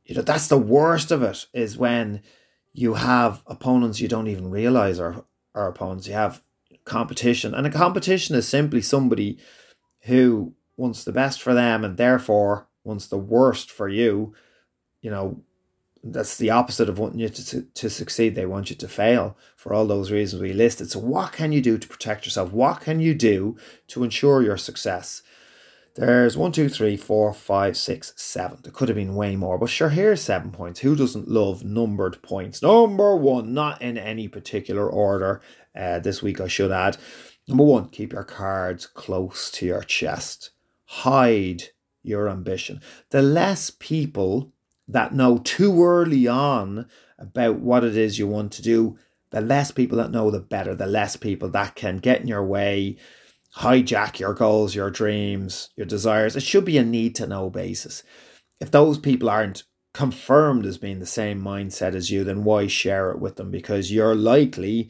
you 0.05 0.15
know 0.15 0.21
that's 0.21 0.47
the 0.47 0.57
worst 0.57 1.11
of 1.11 1.23
it 1.23 1.45
is 1.53 1.77
when 1.77 2.21
you 2.73 2.95
have 2.95 3.41
opponents 3.47 3.99
you 3.99 4.07
don't 4.07 4.27
even 4.27 4.49
realize 4.49 4.99
are, 4.99 5.25
are 5.55 5.69
opponents. 5.69 6.07
You 6.07 6.13
have 6.13 6.43
competition, 6.83 7.53
and 7.53 7.65
a 7.65 7.71
competition 7.71 8.35
is 8.35 8.47
simply 8.47 8.81
somebody 8.81 9.37
who 10.01 10.53
wants 10.77 11.03
the 11.03 11.11
best 11.11 11.41
for 11.41 11.53
them 11.53 11.85
and 11.85 11.95
therefore 11.95 12.67
wants 12.83 13.07
the 13.07 13.17
worst 13.17 13.69
for 13.71 13.87
you. 13.87 14.33
You 15.01 15.11
know, 15.11 15.41
that's 16.03 16.37
the 16.37 16.49
opposite 16.49 16.89
of 16.89 16.97
wanting 16.97 17.19
you 17.19 17.29
to, 17.29 17.61
to 17.61 17.89
succeed. 17.89 18.35
They 18.35 18.45
want 18.45 18.69
you 18.69 18.75
to 18.75 18.87
fail 18.87 19.37
for 19.55 19.73
all 19.73 19.85
those 19.85 20.11
reasons 20.11 20.41
we 20.41 20.53
listed. 20.53 20.89
So, 20.89 20.99
what 20.99 21.31
can 21.31 21.51
you 21.51 21.61
do 21.61 21.77
to 21.77 21.87
protect 21.87 22.25
yourself? 22.25 22.51
What 22.51 22.81
can 22.81 22.99
you 22.99 23.13
do 23.13 23.57
to 23.87 24.03
ensure 24.03 24.41
your 24.41 24.57
success? 24.57 25.21
There's 25.95 26.37
one, 26.37 26.53
two, 26.53 26.69
three, 26.69 26.95
four, 26.95 27.33
five, 27.33 27.75
six, 27.75 28.13
seven. 28.15 28.59
There 28.63 28.71
could 28.71 28.87
have 28.87 28.95
been 28.95 29.13
way 29.13 29.35
more, 29.35 29.57
but 29.57 29.69
sure, 29.69 29.89
here's 29.89 30.21
seven 30.21 30.51
points. 30.51 30.79
Who 30.79 30.95
doesn't 30.95 31.27
love 31.27 31.65
numbered 31.65 32.21
points? 32.21 32.61
Number 32.61 33.15
one, 33.17 33.53
not 33.53 33.81
in 33.81 33.97
any 33.97 34.29
particular 34.29 34.89
order. 34.89 35.41
Uh, 35.75 35.99
this 35.99 36.21
week, 36.21 36.39
I 36.39 36.47
should 36.47 36.71
add. 36.71 36.97
Number 37.45 37.65
one, 37.65 37.89
keep 37.89 38.13
your 38.13 38.23
cards 38.23 38.85
close 38.87 39.51
to 39.51 39.65
your 39.65 39.83
chest. 39.83 40.51
Hide 40.85 41.63
your 42.03 42.29
ambition. 42.29 42.81
The 43.09 43.21
less 43.21 43.69
people 43.69 44.53
that 44.91 45.13
know 45.13 45.37
too 45.37 45.83
early 45.83 46.27
on 46.27 46.87
about 47.17 47.59
what 47.59 47.83
it 47.83 47.95
is 47.95 48.19
you 48.19 48.27
want 48.27 48.51
to 48.53 48.61
do, 48.61 48.97
the 49.31 49.41
less 49.41 49.71
people 49.71 49.97
that 49.97 50.11
know, 50.11 50.29
the 50.29 50.39
better. 50.39 50.75
The 50.75 50.87
less 50.87 51.15
people 51.15 51.49
that 51.49 51.75
can 51.75 51.97
get 51.97 52.21
in 52.21 52.27
your 52.27 52.45
way, 52.45 52.97
hijack 53.57 54.19
your 54.19 54.33
goals, 54.33 54.75
your 54.75 54.89
dreams, 54.89 55.69
your 55.75 55.85
desires. 55.85 56.35
It 56.35 56.43
should 56.43 56.65
be 56.65 56.77
a 56.77 56.83
need 56.83 57.15
to 57.15 57.27
know 57.27 57.49
basis. 57.49 58.03
If 58.59 58.71
those 58.71 58.97
people 58.97 59.29
aren't 59.29 59.63
confirmed 59.93 60.65
as 60.65 60.77
being 60.77 60.99
the 60.99 61.05
same 61.05 61.41
mindset 61.41 61.95
as 61.95 62.11
you, 62.11 62.23
then 62.23 62.43
why 62.43 62.67
share 62.67 63.11
it 63.11 63.19
with 63.19 63.35
them? 63.35 63.51
Because 63.51 63.91
you're 63.91 64.15
likely 64.15 64.89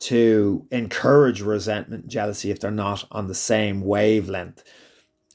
to 0.00 0.66
encourage 0.70 1.40
resentment, 1.42 2.08
jealousy 2.08 2.50
if 2.50 2.58
they're 2.58 2.70
not 2.70 3.04
on 3.10 3.26
the 3.26 3.34
same 3.34 3.82
wavelength. 3.82 4.64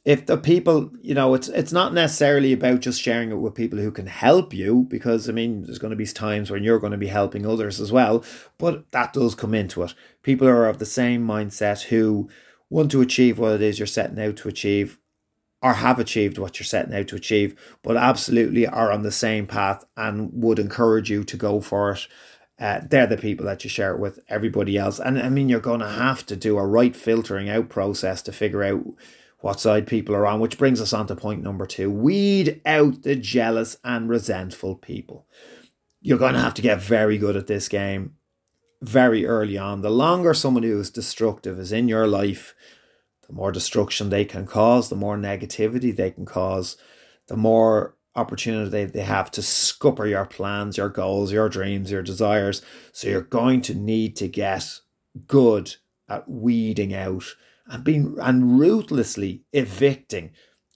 If 0.05 0.27
the 0.27 0.37
people, 0.37 0.91
you 1.01 1.15
know, 1.15 1.33
it's 1.33 1.47
it's 1.49 1.71
not 1.71 1.93
necessarily 1.93 2.53
about 2.53 2.81
just 2.81 3.01
sharing 3.01 3.31
it 3.31 3.37
with 3.37 3.55
people 3.55 3.79
who 3.79 3.91
can 3.91 4.05
help 4.05 4.53
you, 4.53 4.85
because 4.87 5.27
I 5.27 5.31
mean, 5.31 5.63
there's 5.63 5.79
going 5.79 5.89
to 5.89 5.97
be 5.97 6.05
times 6.05 6.51
when 6.51 6.63
you're 6.63 6.79
going 6.79 6.91
to 6.91 6.97
be 6.97 7.07
helping 7.07 7.45
others 7.45 7.81
as 7.81 7.91
well, 7.91 8.23
but 8.59 8.89
that 8.91 9.13
does 9.13 9.33
come 9.33 9.55
into 9.55 9.81
it. 9.81 9.95
People 10.21 10.47
are 10.47 10.67
of 10.67 10.77
the 10.77 10.85
same 10.85 11.25
mindset 11.25 11.85
who 11.85 12.29
want 12.69 12.91
to 12.91 13.01
achieve 13.01 13.39
what 13.39 13.53
it 13.53 13.61
is 13.63 13.79
you're 13.79 13.87
setting 13.87 14.19
out 14.23 14.37
to 14.37 14.47
achieve 14.47 14.99
or 15.61 15.73
have 15.73 15.97
achieved 15.97 16.37
what 16.37 16.59
you're 16.59 16.65
setting 16.65 16.93
out 16.93 17.07
to 17.07 17.15
achieve, 17.15 17.59
but 17.81 17.97
absolutely 17.97 18.67
are 18.67 18.91
on 18.91 19.01
the 19.01 19.11
same 19.11 19.47
path 19.47 19.83
and 19.97 20.29
would 20.33 20.59
encourage 20.59 21.09
you 21.09 21.23
to 21.23 21.37
go 21.37 21.59
for 21.59 21.93
it. 21.93 22.07
Uh, 22.59 22.81
they're 22.87 23.07
the 23.07 23.17
people 23.17 23.45
that 23.47 23.63
you 23.63 23.69
share 23.69 23.93
it 23.93 23.99
with, 23.99 24.19
everybody 24.29 24.77
else. 24.77 24.99
And 24.99 25.17
I 25.19 25.29
mean, 25.29 25.49
you're 25.49 25.59
going 25.59 25.79
to 25.79 25.89
have 25.89 26.23
to 26.27 26.35
do 26.35 26.59
a 26.59 26.65
right 26.65 26.95
filtering 26.95 27.49
out 27.49 27.69
process 27.69 28.21
to 28.23 28.31
figure 28.31 28.63
out 28.63 28.83
what 29.45 29.59
side 29.59 29.85
people 29.85 30.15
are 30.15 30.25
on, 30.25 30.39
which 30.39 30.57
brings 30.57 30.81
us 30.81 30.91
on 30.91 31.05
to 31.05 31.15
point 31.15 31.43
number 31.43 31.67
two 31.67 31.91
weed 31.91 32.59
out 32.65 33.03
the 33.03 33.15
jealous 33.15 33.77
and 33.83 34.09
resentful 34.09 34.73
people. 34.73 35.27
You're 36.01 36.17
going 36.17 36.33
to 36.33 36.39
have 36.39 36.55
to 36.55 36.63
get 36.63 36.81
very 36.81 37.19
good 37.19 37.35
at 37.35 37.45
this 37.45 37.69
game 37.69 38.15
very 38.81 39.23
early 39.23 39.55
on. 39.55 39.81
The 39.81 39.91
longer 39.91 40.33
someone 40.33 40.63
who 40.63 40.79
is 40.79 40.89
destructive 40.89 41.59
is 41.59 41.71
in 41.71 41.87
your 41.87 42.07
life, 42.07 42.55
the 43.27 43.33
more 43.33 43.51
destruction 43.51 44.09
they 44.09 44.25
can 44.25 44.47
cause, 44.47 44.89
the 44.89 44.95
more 44.95 45.15
negativity 45.15 45.95
they 45.95 46.09
can 46.09 46.25
cause, 46.25 46.75
the 47.27 47.37
more 47.37 47.95
opportunity 48.15 48.85
they 48.85 49.03
have 49.03 49.29
to 49.29 49.41
scupper 49.41 50.09
your 50.09 50.25
plans, 50.25 50.75
your 50.75 50.89
goals, 50.89 51.31
your 51.31 51.49
dreams, 51.49 51.91
your 51.91 52.01
desires. 52.01 52.63
So 52.93 53.09
you're 53.09 53.21
going 53.21 53.61
to 53.61 53.75
need 53.75 54.15
to 54.15 54.27
get 54.27 54.79
good 55.27 55.75
at 56.09 56.27
weeding 56.27 56.95
out 56.95 57.35
and 57.67 57.83
being 57.83 58.15
and 58.21 58.59
ruthlessly 58.59 59.43
evicting 59.53 60.31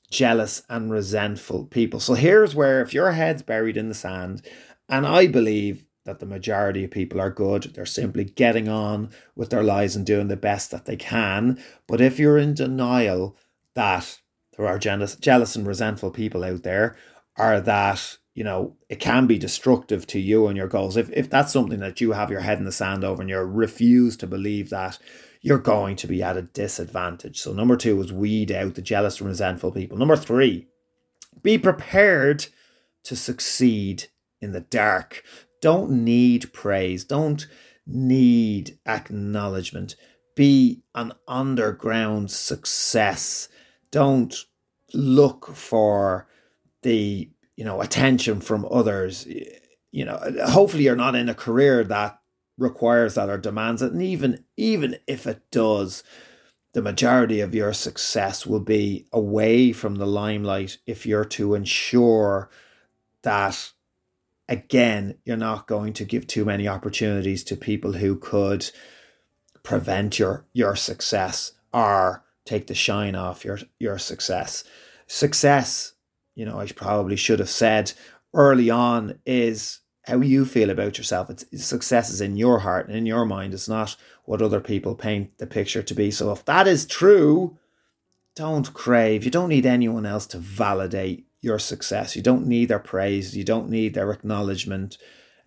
jealous 0.10 0.64
and 0.70 0.92
resentful 0.92 1.66
people. 1.66 2.00
So 2.00 2.16
here's 2.16 2.56
where 2.56 2.82
if 2.82 2.94
your 2.94 3.12
head's 3.12 3.44
buried 3.44 3.78
in 3.78 3.90
the 3.90 3.96
sand, 3.96 4.46
and 4.88 5.06
I 5.06 5.28
believe 5.28 5.86
that 6.06 6.20
the 6.20 6.26
majority 6.26 6.84
of 6.84 6.92
people 6.92 7.22
are 7.22 7.30
good. 7.30 7.64
They're 7.76 7.86
simply 7.86 8.24
getting 8.24 8.68
on 8.68 9.12
with 9.36 9.52
their 9.52 9.62
lives 9.62 9.96
and 9.96 10.06
doing 10.06 10.28
the 10.28 10.36
best 10.36 10.72
that 10.72 10.86
they 10.86 10.96
can. 10.96 11.62
But 11.88 12.02
if 12.02 12.18
you're 12.18 12.38
in 12.40 12.56
denial 12.56 13.38
that 13.76 14.20
there 14.58 14.66
are 14.66 14.80
jealous, 14.80 15.16
jealous 15.16 15.56
and 15.56 15.68
resentful 15.68 16.10
people 16.10 16.44
out 16.44 16.64
there, 16.64 16.96
or 17.38 17.62
that 17.62 18.18
you 18.34 18.44
know, 18.44 18.78
it 18.90 19.00
can 19.00 19.28
be 19.28 19.38
destructive 19.38 20.08
to 20.08 20.20
you 20.20 20.48
and 20.48 20.56
your 20.56 20.68
goals. 20.68 20.98
If, 20.98 21.10
if 21.12 21.30
that's 21.30 21.52
something 21.52 21.80
that 21.80 22.00
you 22.00 22.14
have 22.14 22.30
your 22.30 22.42
head 22.42 22.58
in 22.58 22.66
the 22.66 22.72
sand 22.72 23.04
over 23.04 23.22
and 23.22 23.30
you 23.30 23.38
refuse 23.40 24.16
to 24.18 24.28
believe 24.28 24.70
that, 24.70 24.98
you're 25.42 25.58
going 25.58 25.96
to 25.98 26.08
be 26.08 26.22
at 26.22 26.38
a 26.38 26.44
disadvantage. 26.44 27.40
So, 27.40 27.54
number 27.54 27.78
two 27.78 28.02
is 28.02 28.12
weed 28.12 28.52
out 28.52 28.76
the 28.76 28.82
jealous 28.82 29.20
and 29.20 29.30
resentful 29.30 29.72
people. 29.72 29.98
Number 29.98 30.18
three, 30.18 30.68
be 31.42 31.58
prepared 31.58 32.48
to 33.04 33.16
succeed 33.16 34.06
in 34.42 34.52
the 34.52 34.62
dark. 34.62 35.24
Don't 35.62 35.92
need 35.92 36.54
praise. 36.54 37.06
Don't 37.06 37.48
need 37.86 38.78
acknowledgement. 38.86 39.96
Be 40.36 40.84
an 40.96 41.14
underground 41.28 42.32
success. 42.32 43.50
Don't 43.92 44.36
look 44.94 45.48
for 45.56 46.28
the 46.84 47.32
you 47.60 47.66
know 47.66 47.82
attention 47.82 48.40
from 48.40 48.66
others. 48.72 49.28
You 49.92 50.06
know, 50.06 50.18
hopefully 50.46 50.86
you're 50.86 50.96
not 50.96 51.16
in 51.16 51.28
a 51.28 51.36
career 51.36 51.84
that 51.84 52.18
requires 52.58 53.16
that 53.16 53.28
or 53.28 53.38
demands 53.38 53.82
it, 53.82 53.92
and 53.92 54.02
even 54.02 54.46
even 54.56 54.96
if 55.08 55.28
it 55.28 55.42
does, 55.52 56.02
the 56.72 56.82
majority 56.82 57.42
of 57.42 57.54
your 57.54 57.74
success 57.74 58.46
will 58.46 58.62
be 58.62 59.08
away 59.12 59.74
from 59.74 59.96
the 59.96 60.08
limelight 60.08 60.78
if 60.86 61.06
you're 61.06 61.26
to 61.26 61.54
ensure 61.54 62.50
that 63.24 63.74
again, 64.48 65.18
you're 65.26 65.36
not 65.36 65.68
going 65.68 65.92
to 65.94 66.06
give 66.06 66.28
too 66.28 66.46
many 66.46 66.66
opportunities 66.66 67.44
to 67.44 67.58
people 67.58 67.92
who 67.92 68.16
could 68.16 68.72
prevent 69.64 70.18
your 70.18 70.46
your 70.54 70.78
success 70.78 71.52
or 71.74 72.24
take 72.46 72.68
the 72.68 72.74
shine 72.74 73.16
off 73.16 73.44
your 73.44 73.60
your 73.80 73.98
success. 73.98 74.64
Success, 75.08 75.96
you 76.40 76.46
know, 76.46 76.58
I 76.58 76.66
probably 76.68 77.18
should 77.18 77.40
have 77.40 77.50
said 77.50 77.92
early 78.34 78.70
on 78.70 79.20
is 79.26 79.82
how 80.04 80.22
you 80.22 80.46
feel 80.46 80.70
about 80.70 80.98
yourself. 80.98 81.30
It's 81.30 81.66
success 81.66 82.10
is 82.10 82.22
in 82.22 82.38
your 82.38 82.60
heart 82.60 82.88
and 82.88 82.96
in 82.96 83.06
your 83.06 83.26
mind. 83.26 83.54
It's 83.54 83.68
not 83.68 83.98
what 84.24 84.42
other 84.42 84.62
people 84.62 84.96
paint 84.96 85.38
the 85.38 85.46
picture 85.46 85.84
to 85.84 85.94
be. 85.94 86.12
So 86.12 86.32
if 86.32 86.46
that 86.46 86.66
is 86.66 86.86
true, 86.86 87.58
don't 88.38 88.74
crave. 88.74 89.26
You 89.26 89.32
don't 89.32 89.50
need 89.50 89.66
anyone 89.66 90.06
else 90.06 90.26
to 90.28 90.38
validate 90.38 91.28
your 91.42 91.60
success. 91.60 92.16
You 92.16 92.22
don't 92.22 92.48
need 92.48 92.70
their 92.70 92.80
praise. 92.80 93.36
You 93.36 93.44
don't 93.44 93.70
need 93.70 93.94
their 93.94 94.10
acknowledgement. 94.10 94.98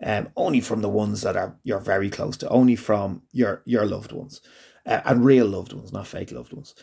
Um, 0.04 0.28
only 0.36 0.60
from 0.60 0.82
the 0.82 0.90
ones 0.90 1.22
that 1.22 1.38
are 1.38 1.56
you're 1.64 1.80
very 1.80 2.10
close 2.10 2.36
to. 2.38 2.48
Only 2.50 2.76
from 2.76 3.22
your 3.32 3.62
your 3.64 3.86
loved 3.86 4.12
ones, 4.12 4.42
uh, 4.84 5.00
and 5.06 5.24
real 5.24 5.46
loved 5.46 5.72
ones, 5.72 5.90
not 5.90 6.06
fake 6.06 6.32
loved 6.32 6.52
ones. 6.52 6.74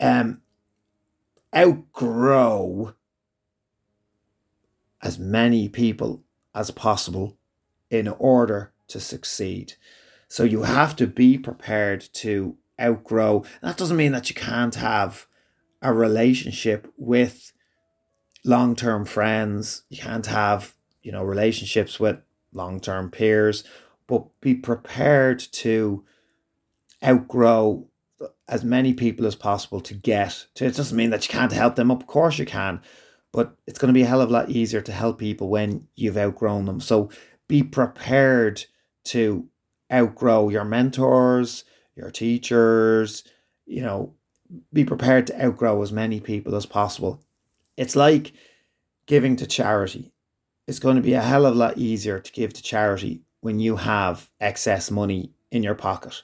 Um, 0.00 0.40
outgrow 1.54 2.94
as 5.02 5.18
many 5.18 5.68
people 5.68 6.22
as 6.54 6.70
possible 6.70 7.36
in 7.90 8.08
order 8.08 8.72
to 8.88 9.00
succeed. 9.00 9.74
So 10.28 10.42
you 10.42 10.62
have 10.62 10.96
to 10.96 11.06
be 11.06 11.38
prepared 11.38 12.08
to 12.14 12.56
outgrow. 12.80 13.44
That 13.62 13.76
doesn't 13.76 13.96
mean 13.96 14.12
that 14.12 14.28
you 14.28 14.34
can't 14.34 14.74
have 14.74 15.26
a 15.82 15.92
relationship 15.92 16.92
with 16.96 17.52
long 18.44 18.74
term 18.74 19.04
friends. 19.04 19.82
You 19.88 19.98
can't 19.98 20.26
have, 20.26 20.74
you 21.02 21.12
know, 21.12 21.22
relationships 21.22 22.00
with 22.00 22.18
long 22.52 22.80
term 22.80 23.10
peers, 23.10 23.64
but 24.06 24.24
be 24.40 24.54
prepared 24.54 25.38
to 25.38 26.04
outgrow 27.04 27.86
as 28.48 28.64
many 28.64 28.94
people 28.94 29.26
as 29.26 29.34
possible 29.34 29.80
to 29.80 29.94
get 29.94 30.46
to. 30.54 30.64
It 30.64 30.76
doesn't 30.76 30.96
mean 30.96 31.10
that 31.10 31.26
you 31.26 31.32
can't 31.32 31.52
help 31.52 31.76
them. 31.76 31.90
Of 31.90 32.06
course 32.06 32.38
you 32.38 32.46
can, 32.46 32.80
but 33.36 33.56
it's 33.68 33.78
going 33.78 33.88
to 33.88 33.98
be 33.98 34.02
a 34.02 34.06
hell 34.06 34.20
of 34.20 34.30
a 34.30 34.32
lot 34.32 34.50
easier 34.50 34.80
to 34.80 34.92
help 34.92 35.20
people 35.20 35.48
when 35.48 35.86
you've 35.94 36.18
outgrown 36.18 36.64
them. 36.64 36.80
So 36.80 37.10
be 37.46 37.62
prepared 37.62 38.64
to 39.04 39.46
outgrow 39.92 40.48
your 40.48 40.64
mentors, 40.64 41.64
your 41.94 42.10
teachers, 42.10 43.22
you 43.64 43.82
know, 43.82 44.14
be 44.72 44.84
prepared 44.84 45.28
to 45.28 45.44
outgrow 45.44 45.80
as 45.82 45.92
many 45.92 46.18
people 46.18 46.56
as 46.56 46.66
possible 46.66 47.22
it's 47.76 47.96
like 47.96 48.32
giving 49.06 49.36
to 49.36 49.46
charity. 49.46 50.12
It's 50.66 50.78
going 50.78 50.96
to 50.96 51.02
be 51.02 51.12
a 51.12 51.22
hell 51.22 51.46
of 51.46 51.54
a 51.54 51.58
lot 51.58 51.78
easier 51.78 52.18
to 52.18 52.32
give 52.32 52.52
to 52.54 52.62
charity 52.62 53.22
when 53.40 53.60
you 53.60 53.76
have 53.76 54.30
excess 54.40 54.90
money 54.90 55.30
in 55.52 55.62
your 55.62 55.74
pocket. 55.74 56.22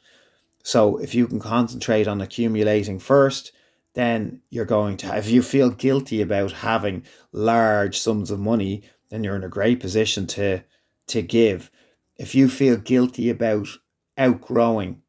So 0.64 0.96
if 0.98 1.14
you 1.14 1.26
can 1.26 1.38
concentrate 1.38 2.08
on 2.08 2.20
accumulating 2.20 2.98
first, 2.98 3.52
then 3.94 4.40
you're 4.50 4.64
going 4.64 4.96
to, 4.98 5.16
if 5.16 5.28
you 5.28 5.42
feel 5.42 5.70
guilty 5.70 6.20
about 6.20 6.52
having 6.52 7.04
large 7.32 7.98
sums 7.98 8.30
of 8.30 8.40
money, 8.40 8.82
then 9.10 9.22
you're 9.22 9.36
in 9.36 9.44
a 9.44 9.48
great 9.48 9.80
position 9.80 10.26
to, 10.26 10.62
to 11.08 11.22
give. 11.22 11.70
If 12.16 12.34
you 12.34 12.48
feel 12.48 12.76
guilty 12.76 13.28
about 13.28 13.68
outgrowing 14.16 15.02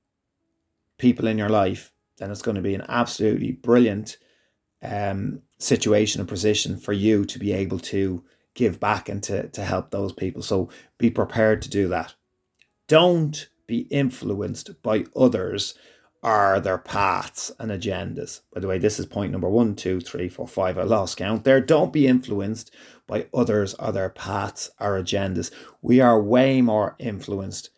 people 0.98 1.28
in 1.28 1.38
your 1.38 1.50
life, 1.50 1.92
then 2.18 2.32
it's 2.32 2.42
going 2.42 2.56
to 2.56 2.62
be 2.62 2.76
an 2.76 2.86
absolutely 2.90 3.52
brilliant 3.52 4.18
um, 4.82 5.42
situation 5.60 6.20
and 6.20 6.30
position 6.30 6.78
for 6.78 6.94
you 6.94 7.26
to 7.26 7.40
be 7.40 7.54
able 7.54 7.80
to 7.80 8.24
give 8.54 8.80
back 8.80 9.10
and 9.10 9.24
to, 9.24 9.48
to 9.50 9.64
help 9.64 9.90
those 9.90 10.14
people. 10.14 10.42
So 10.42 10.70
be 10.98 11.10
prepared 11.10 11.62
to 11.64 11.70
do 11.70 11.88
that. 11.88 12.14
Don't 12.88 13.50
be 13.66 13.80
influenced 13.80 14.82
by 14.84 15.06
others 15.16 15.74
or 16.24 16.62
their 16.62 16.78
paths 16.78 17.52
and 17.60 17.70
agendas. 17.70 18.40
By 18.54 18.62
the 18.62 18.68
way, 18.68 18.80
this 18.80 18.98
is 18.98 19.06
point 19.06 19.34
number 19.34 19.50
one, 19.50 19.76
two, 19.76 20.00
three, 20.00 20.30
four, 20.30 20.48
five. 20.48 20.78
I 20.78 20.84
lost 20.84 21.18
count 21.18 21.44
there. 21.44 21.60
Don't 21.60 21.92
be 21.92 22.08
influenced 22.08 22.72
by 23.08 23.28
others 23.34 23.74
or 23.74 23.92
their 23.92 24.10
paths 24.10 24.72
or 24.80 24.92
agendas. 24.94 25.52
We 25.82 26.00
are 26.00 26.22
way 26.22 26.62
more 26.62 26.96
influenced 26.98 27.72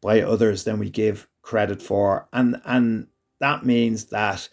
by 0.00 0.22
others 0.22 0.64
than 0.64 0.78
we 0.78 0.88
give 0.88 1.28
credit 1.42 1.82
for. 1.82 2.28
And 2.32 2.62
and 2.64 3.08
that 3.40 3.66
means 3.66 4.06
that 4.06 4.48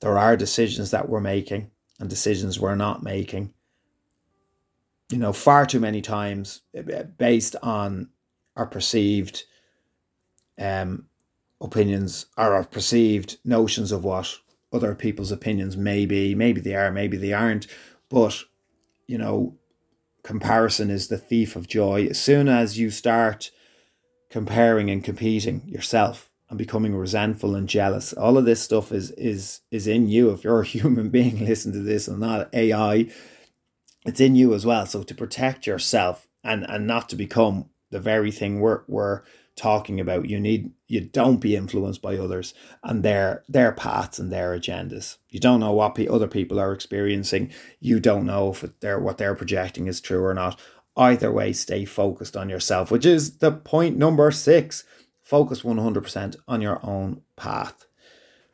there 0.00 0.16
are 0.16 0.36
decisions 0.36 0.92
that 0.92 1.08
we're 1.08 1.20
making 1.20 1.70
and 1.98 2.08
decisions 2.08 2.60
we're 2.60 2.76
not 2.76 3.02
making. 3.02 3.52
You 5.10 5.18
know, 5.18 5.32
far 5.32 5.66
too 5.66 5.80
many 5.80 6.00
times 6.00 6.62
eh, 6.74 7.02
based 7.02 7.56
on 7.60 8.10
our 8.56 8.66
perceived 8.66 9.44
um, 10.58 11.06
opinions 11.62 12.26
or 12.36 12.54
our 12.54 12.64
perceived 12.64 13.38
notions 13.44 13.92
of 13.92 14.04
what 14.04 14.38
other 14.72 14.94
people's 14.94 15.32
opinions 15.32 15.76
may 15.76 16.04
be. 16.04 16.34
Maybe 16.34 16.60
they 16.60 16.74
are, 16.74 16.90
maybe 16.90 17.16
they 17.16 17.32
aren't. 17.32 17.66
But, 18.10 18.42
you 19.06 19.16
know, 19.16 19.56
comparison 20.22 20.90
is 20.90 21.08
the 21.08 21.18
thief 21.18 21.56
of 21.56 21.68
joy. 21.68 22.06
As 22.10 22.20
soon 22.20 22.48
as 22.48 22.78
you 22.78 22.90
start 22.90 23.50
comparing 24.32 24.90
and 24.90 25.04
competing 25.04 25.62
yourself 25.66 26.30
and 26.48 26.58
becoming 26.58 26.94
resentful 26.94 27.54
and 27.54 27.68
jealous. 27.68 28.12
All 28.12 28.36
of 28.36 28.44
this 28.44 28.62
stuff 28.62 28.90
is 28.92 29.10
is 29.12 29.60
is 29.70 29.86
in 29.86 30.08
you. 30.08 30.30
If 30.30 30.42
you're 30.42 30.60
a 30.60 30.66
human 30.76 31.10
being, 31.10 31.44
listen 31.44 31.72
to 31.72 31.80
this 31.80 32.08
and 32.08 32.18
not 32.18 32.52
AI. 32.54 33.08
It's 34.04 34.20
in 34.20 34.34
you 34.34 34.54
as 34.54 34.66
well. 34.66 34.86
So 34.86 35.02
to 35.02 35.14
protect 35.14 35.66
yourself 35.66 36.28
and 36.42 36.68
and 36.68 36.86
not 36.86 37.08
to 37.10 37.16
become 37.16 37.70
the 37.90 38.00
very 38.00 38.30
thing 38.30 38.60
we're 38.60 38.82
we're 38.88 39.22
talking 39.56 40.00
about, 40.00 40.28
you 40.28 40.40
need 40.40 40.72
you 40.88 41.00
don't 41.00 41.38
be 41.38 41.56
influenced 41.56 42.02
by 42.02 42.16
others 42.16 42.54
and 42.82 43.02
their 43.02 43.44
their 43.48 43.72
paths 43.72 44.18
and 44.18 44.32
their 44.32 44.58
agendas. 44.58 45.16
You 45.28 45.40
don't 45.40 45.60
know 45.60 45.72
what 45.72 45.98
other 46.08 46.28
people 46.28 46.58
are 46.58 46.72
experiencing. 46.72 47.52
You 47.80 48.00
don't 48.00 48.26
know 48.26 48.50
if 48.50 48.64
they're 48.80 48.98
what 48.98 49.18
they're 49.18 49.34
projecting 49.34 49.86
is 49.86 50.00
true 50.00 50.24
or 50.24 50.34
not. 50.34 50.58
Either 50.96 51.32
way, 51.32 51.54
stay 51.54 51.86
focused 51.86 52.36
on 52.36 52.50
yourself, 52.50 52.90
which 52.90 53.06
is 53.06 53.38
the 53.38 53.50
point 53.50 53.96
number 53.96 54.30
six 54.30 54.84
Focus 55.22 55.62
100% 55.62 56.36
on 56.48 56.60
your 56.60 56.78
own 56.82 57.22
path. 57.36 57.86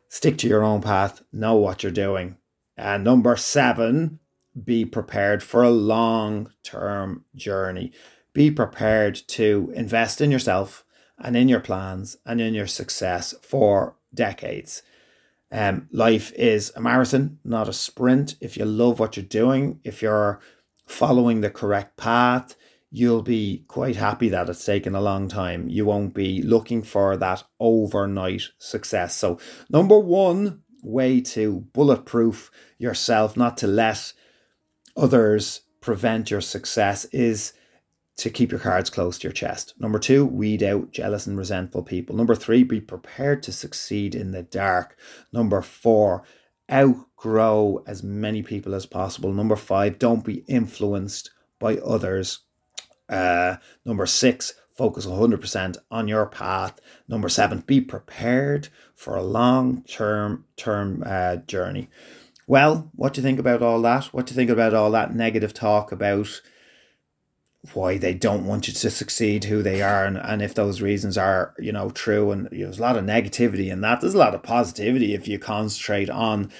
Stick 0.08 0.38
to 0.38 0.48
your 0.48 0.62
own 0.62 0.80
path, 0.80 1.22
know 1.32 1.56
what 1.56 1.82
you're 1.82 1.90
doing. 1.90 2.36
And 2.76 3.02
number 3.02 3.36
seven, 3.36 4.20
be 4.62 4.84
prepared 4.84 5.42
for 5.42 5.62
a 5.62 5.70
long 5.70 6.52
term 6.62 7.24
journey. 7.34 7.92
Be 8.32 8.50
prepared 8.50 9.16
to 9.28 9.72
invest 9.74 10.20
in 10.20 10.30
yourself 10.30 10.84
and 11.18 11.36
in 11.36 11.48
your 11.48 11.60
plans 11.60 12.16
and 12.24 12.40
in 12.40 12.54
your 12.54 12.66
success 12.66 13.34
for 13.42 13.96
decades. 14.14 14.82
Um, 15.50 15.88
life 15.92 16.32
is 16.34 16.72
a 16.76 16.80
marathon, 16.80 17.38
not 17.44 17.68
a 17.68 17.72
sprint. 17.72 18.36
If 18.40 18.56
you 18.56 18.64
love 18.64 18.98
what 18.98 19.16
you're 19.16 19.24
doing, 19.24 19.80
if 19.82 20.02
you're 20.02 20.40
following 20.86 21.40
the 21.40 21.50
correct 21.50 21.96
path, 21.96 22.54
you'll 22.90 23.22
be 23.22 23.64
quite 23.68 23.96
happy 23.96 24.28
that 24.30 24.48
it's 24.48 24.64
taken 24.64 24.94
a 24.94 25.00
long 25.00 25.28
time. 25.28 25.68
You 25.68 25.86
won't 25.86 26.14
be 26.14 26.42
looking 26.42 26.82
for 26.82 27.16
that 27.16 27.44
overnight 27.60 28.42
success. 28.58 29.14
So, 29.16 29.38
number 29.70 29.98
one 29.98 30.62
way 30.82 31.20
to 31.20 31.60
bulletproof 31.72 32.50
yourself, 32.78 33.36
not 33.36 33.56
to 33.58 33.66
let 33.66 34.12
others 34.96 35.62
prevent 35.80 36.30
your 36.30 36.40
success, 36.40 37.04
is 37.06 37.52
to 38.18 38.30
keep 38.30 38.50
your 38.50 38.60
cards 38.60 38.90
close 38.90 39.16
to 39.18 39.28
your 39.28 39.32
chest. 39.32 39.74
Number 39.78 39.98
two, 40.00 40.26
weed 40.26 40.62
out 40.62 40.90
jealous 40.90 41.28
and 41.28 41.38
resentful 41.38 41.84
people. 41.84 42.16
Number 42.16 42.34
three, 42.34 42.64
be 42.64 42.80
prepared 42.80 43.44
to 43.44 43.52
succeed 43.52 44.14
in 44.14 44.32
the 44.32 44.42
dark. 44.42 44.96
Number 45.32 45.62
four, 45.62 46.24
outgrow 46.70 47.84
as 47.86 48.02
many 48.02 48.42
people 48.42 48.74
as 48.74 48.86
possible. 48.86 49.32
Number 49.32 49.54
five, 49.54 50.00
don't 50.00 50.24
be 50.24 50.44
influenced 50.48 51.30
by 51.60 51.76
others. 51.76 52.40
Uh, 53.08 53.56
number 53.84 54.04
six, 54.04 54.52
focus 54.76 55.06
100% 55.06 55.76
on 55.88 56.08
your 56.08 56.26
path. 56.26 56.80
Number 57.06 57.28
seven, 57.28 57.60
be 57.60 57.80
prepared 57.80 58.68
for 58.96 59.14
a 59.14 59.22
long 59.22 59.84
term 59.84 60.44
term 60.56 61.04
uh, 61.06 61.36
journey. 61.36 61.88
Well, 62.48 62.90
what 62.96 63.14
do 63.14 63.20
you 63.20 63.22
think 63.22 63.38
about 63.38 63.62
all 63.62 63.80
that? 63.82 64.06
What 64.06 64.26
do 64.26 64.32
you 64.32 64.36
think 64.36 64.50
about 64.50 64.74
all 64.74 64.90
that 64.90 65.14
negative 65.14 65.54
talk 65.54 65.92
about 65.92 66.40
why 67.74 67.98
they 67.98 68.14
don't 68.14 68.46
want 68.46 68.68
you 68.68 68.74
to 68.74 68.90
succeed, 68.90 69.44
who 69.44 69.62
they 69.62 69.82
are, 69.82 70.04
and, 70.04 70.16
and 70.16 70.42
if 70.42 70.54
those 70.54 70.80
reasons 70.80 71.16
are, 71.18 71.54
you 71.58 71.72
know, 71.72 71.90
true? 71.90 72.30
And 72.30 72.48
you 72.52 72.60
know, 72.60 72.64
there's 72.66 72.78
a 72.78 72.82
lot 72.82 72.96
of 72.96 73.04
negativity 73.04 73.70
in 73.70 73.80
that. 73.82 74.00
There's 74.00 74.14
a 74.14 74.18
lot 74.18 74.34
of 74.34 74.42
positivity 74.42 75.14
if 75.14 75.28
you 75.28 75.38
concentrate 75.38 76.10
on 76.10 76.50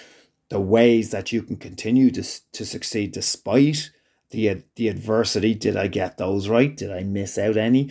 the 0.49 0.61
ways 0.61 1.11
that 1.11 1.33
you 1.33 1.43
can 1.43 1.57
continue 1.57 2.11
to, 2.11 2.23
to 2.53 2.65
succeed 2.65 3.13
despite 3.13 3.91
the 4.31 4.63
the 4.77 4.89
adversity. 4.89 5.55
Did 5.55 5.77
I 5.77 5.87
get 5.87 6.19
those 6.19 6.49
right? 6.49 6.77
Did 6.77 6.93
I 6.93 7.03
miss 7.03 7.39
out 7.39 7.57
any? 7.57 7.91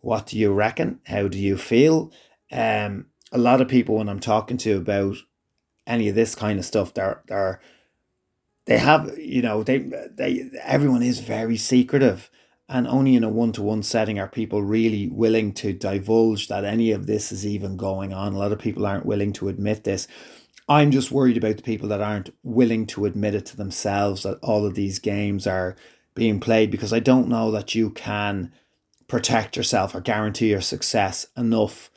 What 0.00 0.26
do 0.26 0.38
you 0.38 0.52
reckon? 0.52 1.00
How 1.06 1.28
do 1.28 1.38
you 1.38 1.56
feel? 1.56 2.12
Um, 2.50 3.06
a 3.32 3.38
lot 3.38 3.60
of 3.60 3.68
people 3.68 3.96
when 3.96 4.08
I'm 4.08 4.20
talking 4.20 4.56
to 4.58 4.76
about 4.76 5.16
any 5.86 6.08
of 6.08 6.14
this 6.14 6.34
kind 6.34 6.58
of 6.58 6.64
stuff, 6.64 6.94
they're 6.94 7.22
they're 7.26 7.60
they 8.66 8.78
have 8.78 9.18
you 9.18 9.42
know 9.42 9.62
they 9.62 9.78
they 9.78 10.50
everyone 10.62 11.02
is 11.02 11.20
very 11.20 11.56
secretive 11.56 12.30
and 12.70 12.86
only 12.86 13.16
in 13.16 13.24
a 13.24 13.28
one-to-one 13.28 13.82
setting 13.82 14.18
are 14.18 14.28
people 14.28 14.62
really 14.62 15.08
willing 15.08 15.52
to 15.52 15.72
divulge 15.72 16.48
that 16.48 16.64
any 16.64 16.92
of 16.92 17.06
this 17.06 17.32
is 17.32 17.46
even 17.46 17.76
going 17.76 18.12
on 18.12 18.32
a 18.32 18.38
lot 18.38 18.52
of 18.52 18.58
people 18.58 18.86
aren't 18.86 19.04
willing 19.04 19.32
to 19.32 19.48
admit 19.48 19.84
this 19.84 20.08
I'm 20.70 20.92
just 20.92 21.10
worried 21.10 21.36
about 21.36 21.56
the 21.56 21.64
people 21.64 21.88
that 21.88 22.00
aren't 22.00 22.30
willing 22.44 22.86
to 22.86 23.04
admit 23.04 23.34
it 23.34 23.44
to 23.46 23.56
themselves 23.56 24.22
that 24.22 24.38
all 24.40 24.64
of 24.64 24.76
these 24.76 25.00
games 25.00 25.44
are 25.44 25.74
being 26.14 26.38
played 26.38 26.70
because 26.70 26.92
I 26.92 27.00
don't 27.00 27.28
know 27.28 27.50
that 27.50 27.74
you 27.74 27.90
can 27.90 28.52
protect 29.08 29.56
yourself 29.56 29.96
or 29.96 30.00
guarantee 30.00 30.50
your 30.50 30.60
success 30.60 31.26
enough 31.36 31.90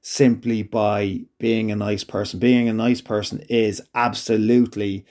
simply 0.00 0.62
by 0.62 1.22
being 1.38 1.72
a 1.72 1.76
nice 1.76 2.04
person. 2.04 2.38
Being 2.38 2.68
a 2.68 2.72
nice 2.72 3.00
person 3.00 3.40
is 3.48 3.82
absolutely 3.96 5.04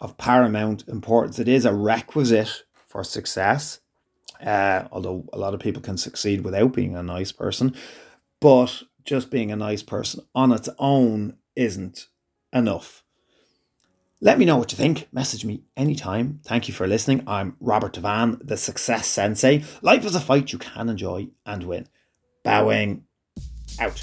of 0.00 0.18
paramount 0.18 0.88
importance. 0.88 1.38
It 1.38 1.46
is 1.46 1.64
a 1.64 1.72
requisite 1.72 2.64
for 2.84 3.04
success, 3.04 3.78
uh, 4.44 4.84
although 4.92 5.24
a 5.32 5.38
lot 5.38 5.54
of 5.54 5.60
people 5.60 5.82
can 5.82 5.96
succeed 5.96 6.42
without 6.42 6.72
being 6.72 6.96
a 6.96 7.02
nice 7.02 7.32
person. 7.32 7.74
But 8.40 8.82
just 9.04 9.30
being 9.30 9.50
a 9.50 9.56
nice 9.56 9.82
person 9.82 10.24
on 10.34 10.52
its 10.52 10.68
own 10.78 11.36
isn't 11.54 12.08
enough. 12.52 13.02
Let 14.20 14.38
me 14.38 14.44
know 14.44 14.56
what 14.56 14.72
you 14.72 14.78
think. 14.78 15.08
Message 15.12 15.44
me 15.44 15.62
anytime. 15.76 16.40
Thank 16.44 16.68
you 16.68 16.74
for 16.74 16.86
listening. 16.86 17.22
I'm 17.26 17.56
Robert 17.60 17.94
Devane, 17.94 18.38
the 18.46 18.56
Success 18.56 19.06
Sensei. 19.06 19.62
Life 19.82 20.04
is 20.04 20.14
a 20.14 20.20
fight 20.20 20.52
you 20.52 20.58
can 20.58 20.88
enjoy 20.88 21.28
and 21.44 21.64
win. 21.64 21.86
Bowing 22.42 23.04
out. 23.78 24.02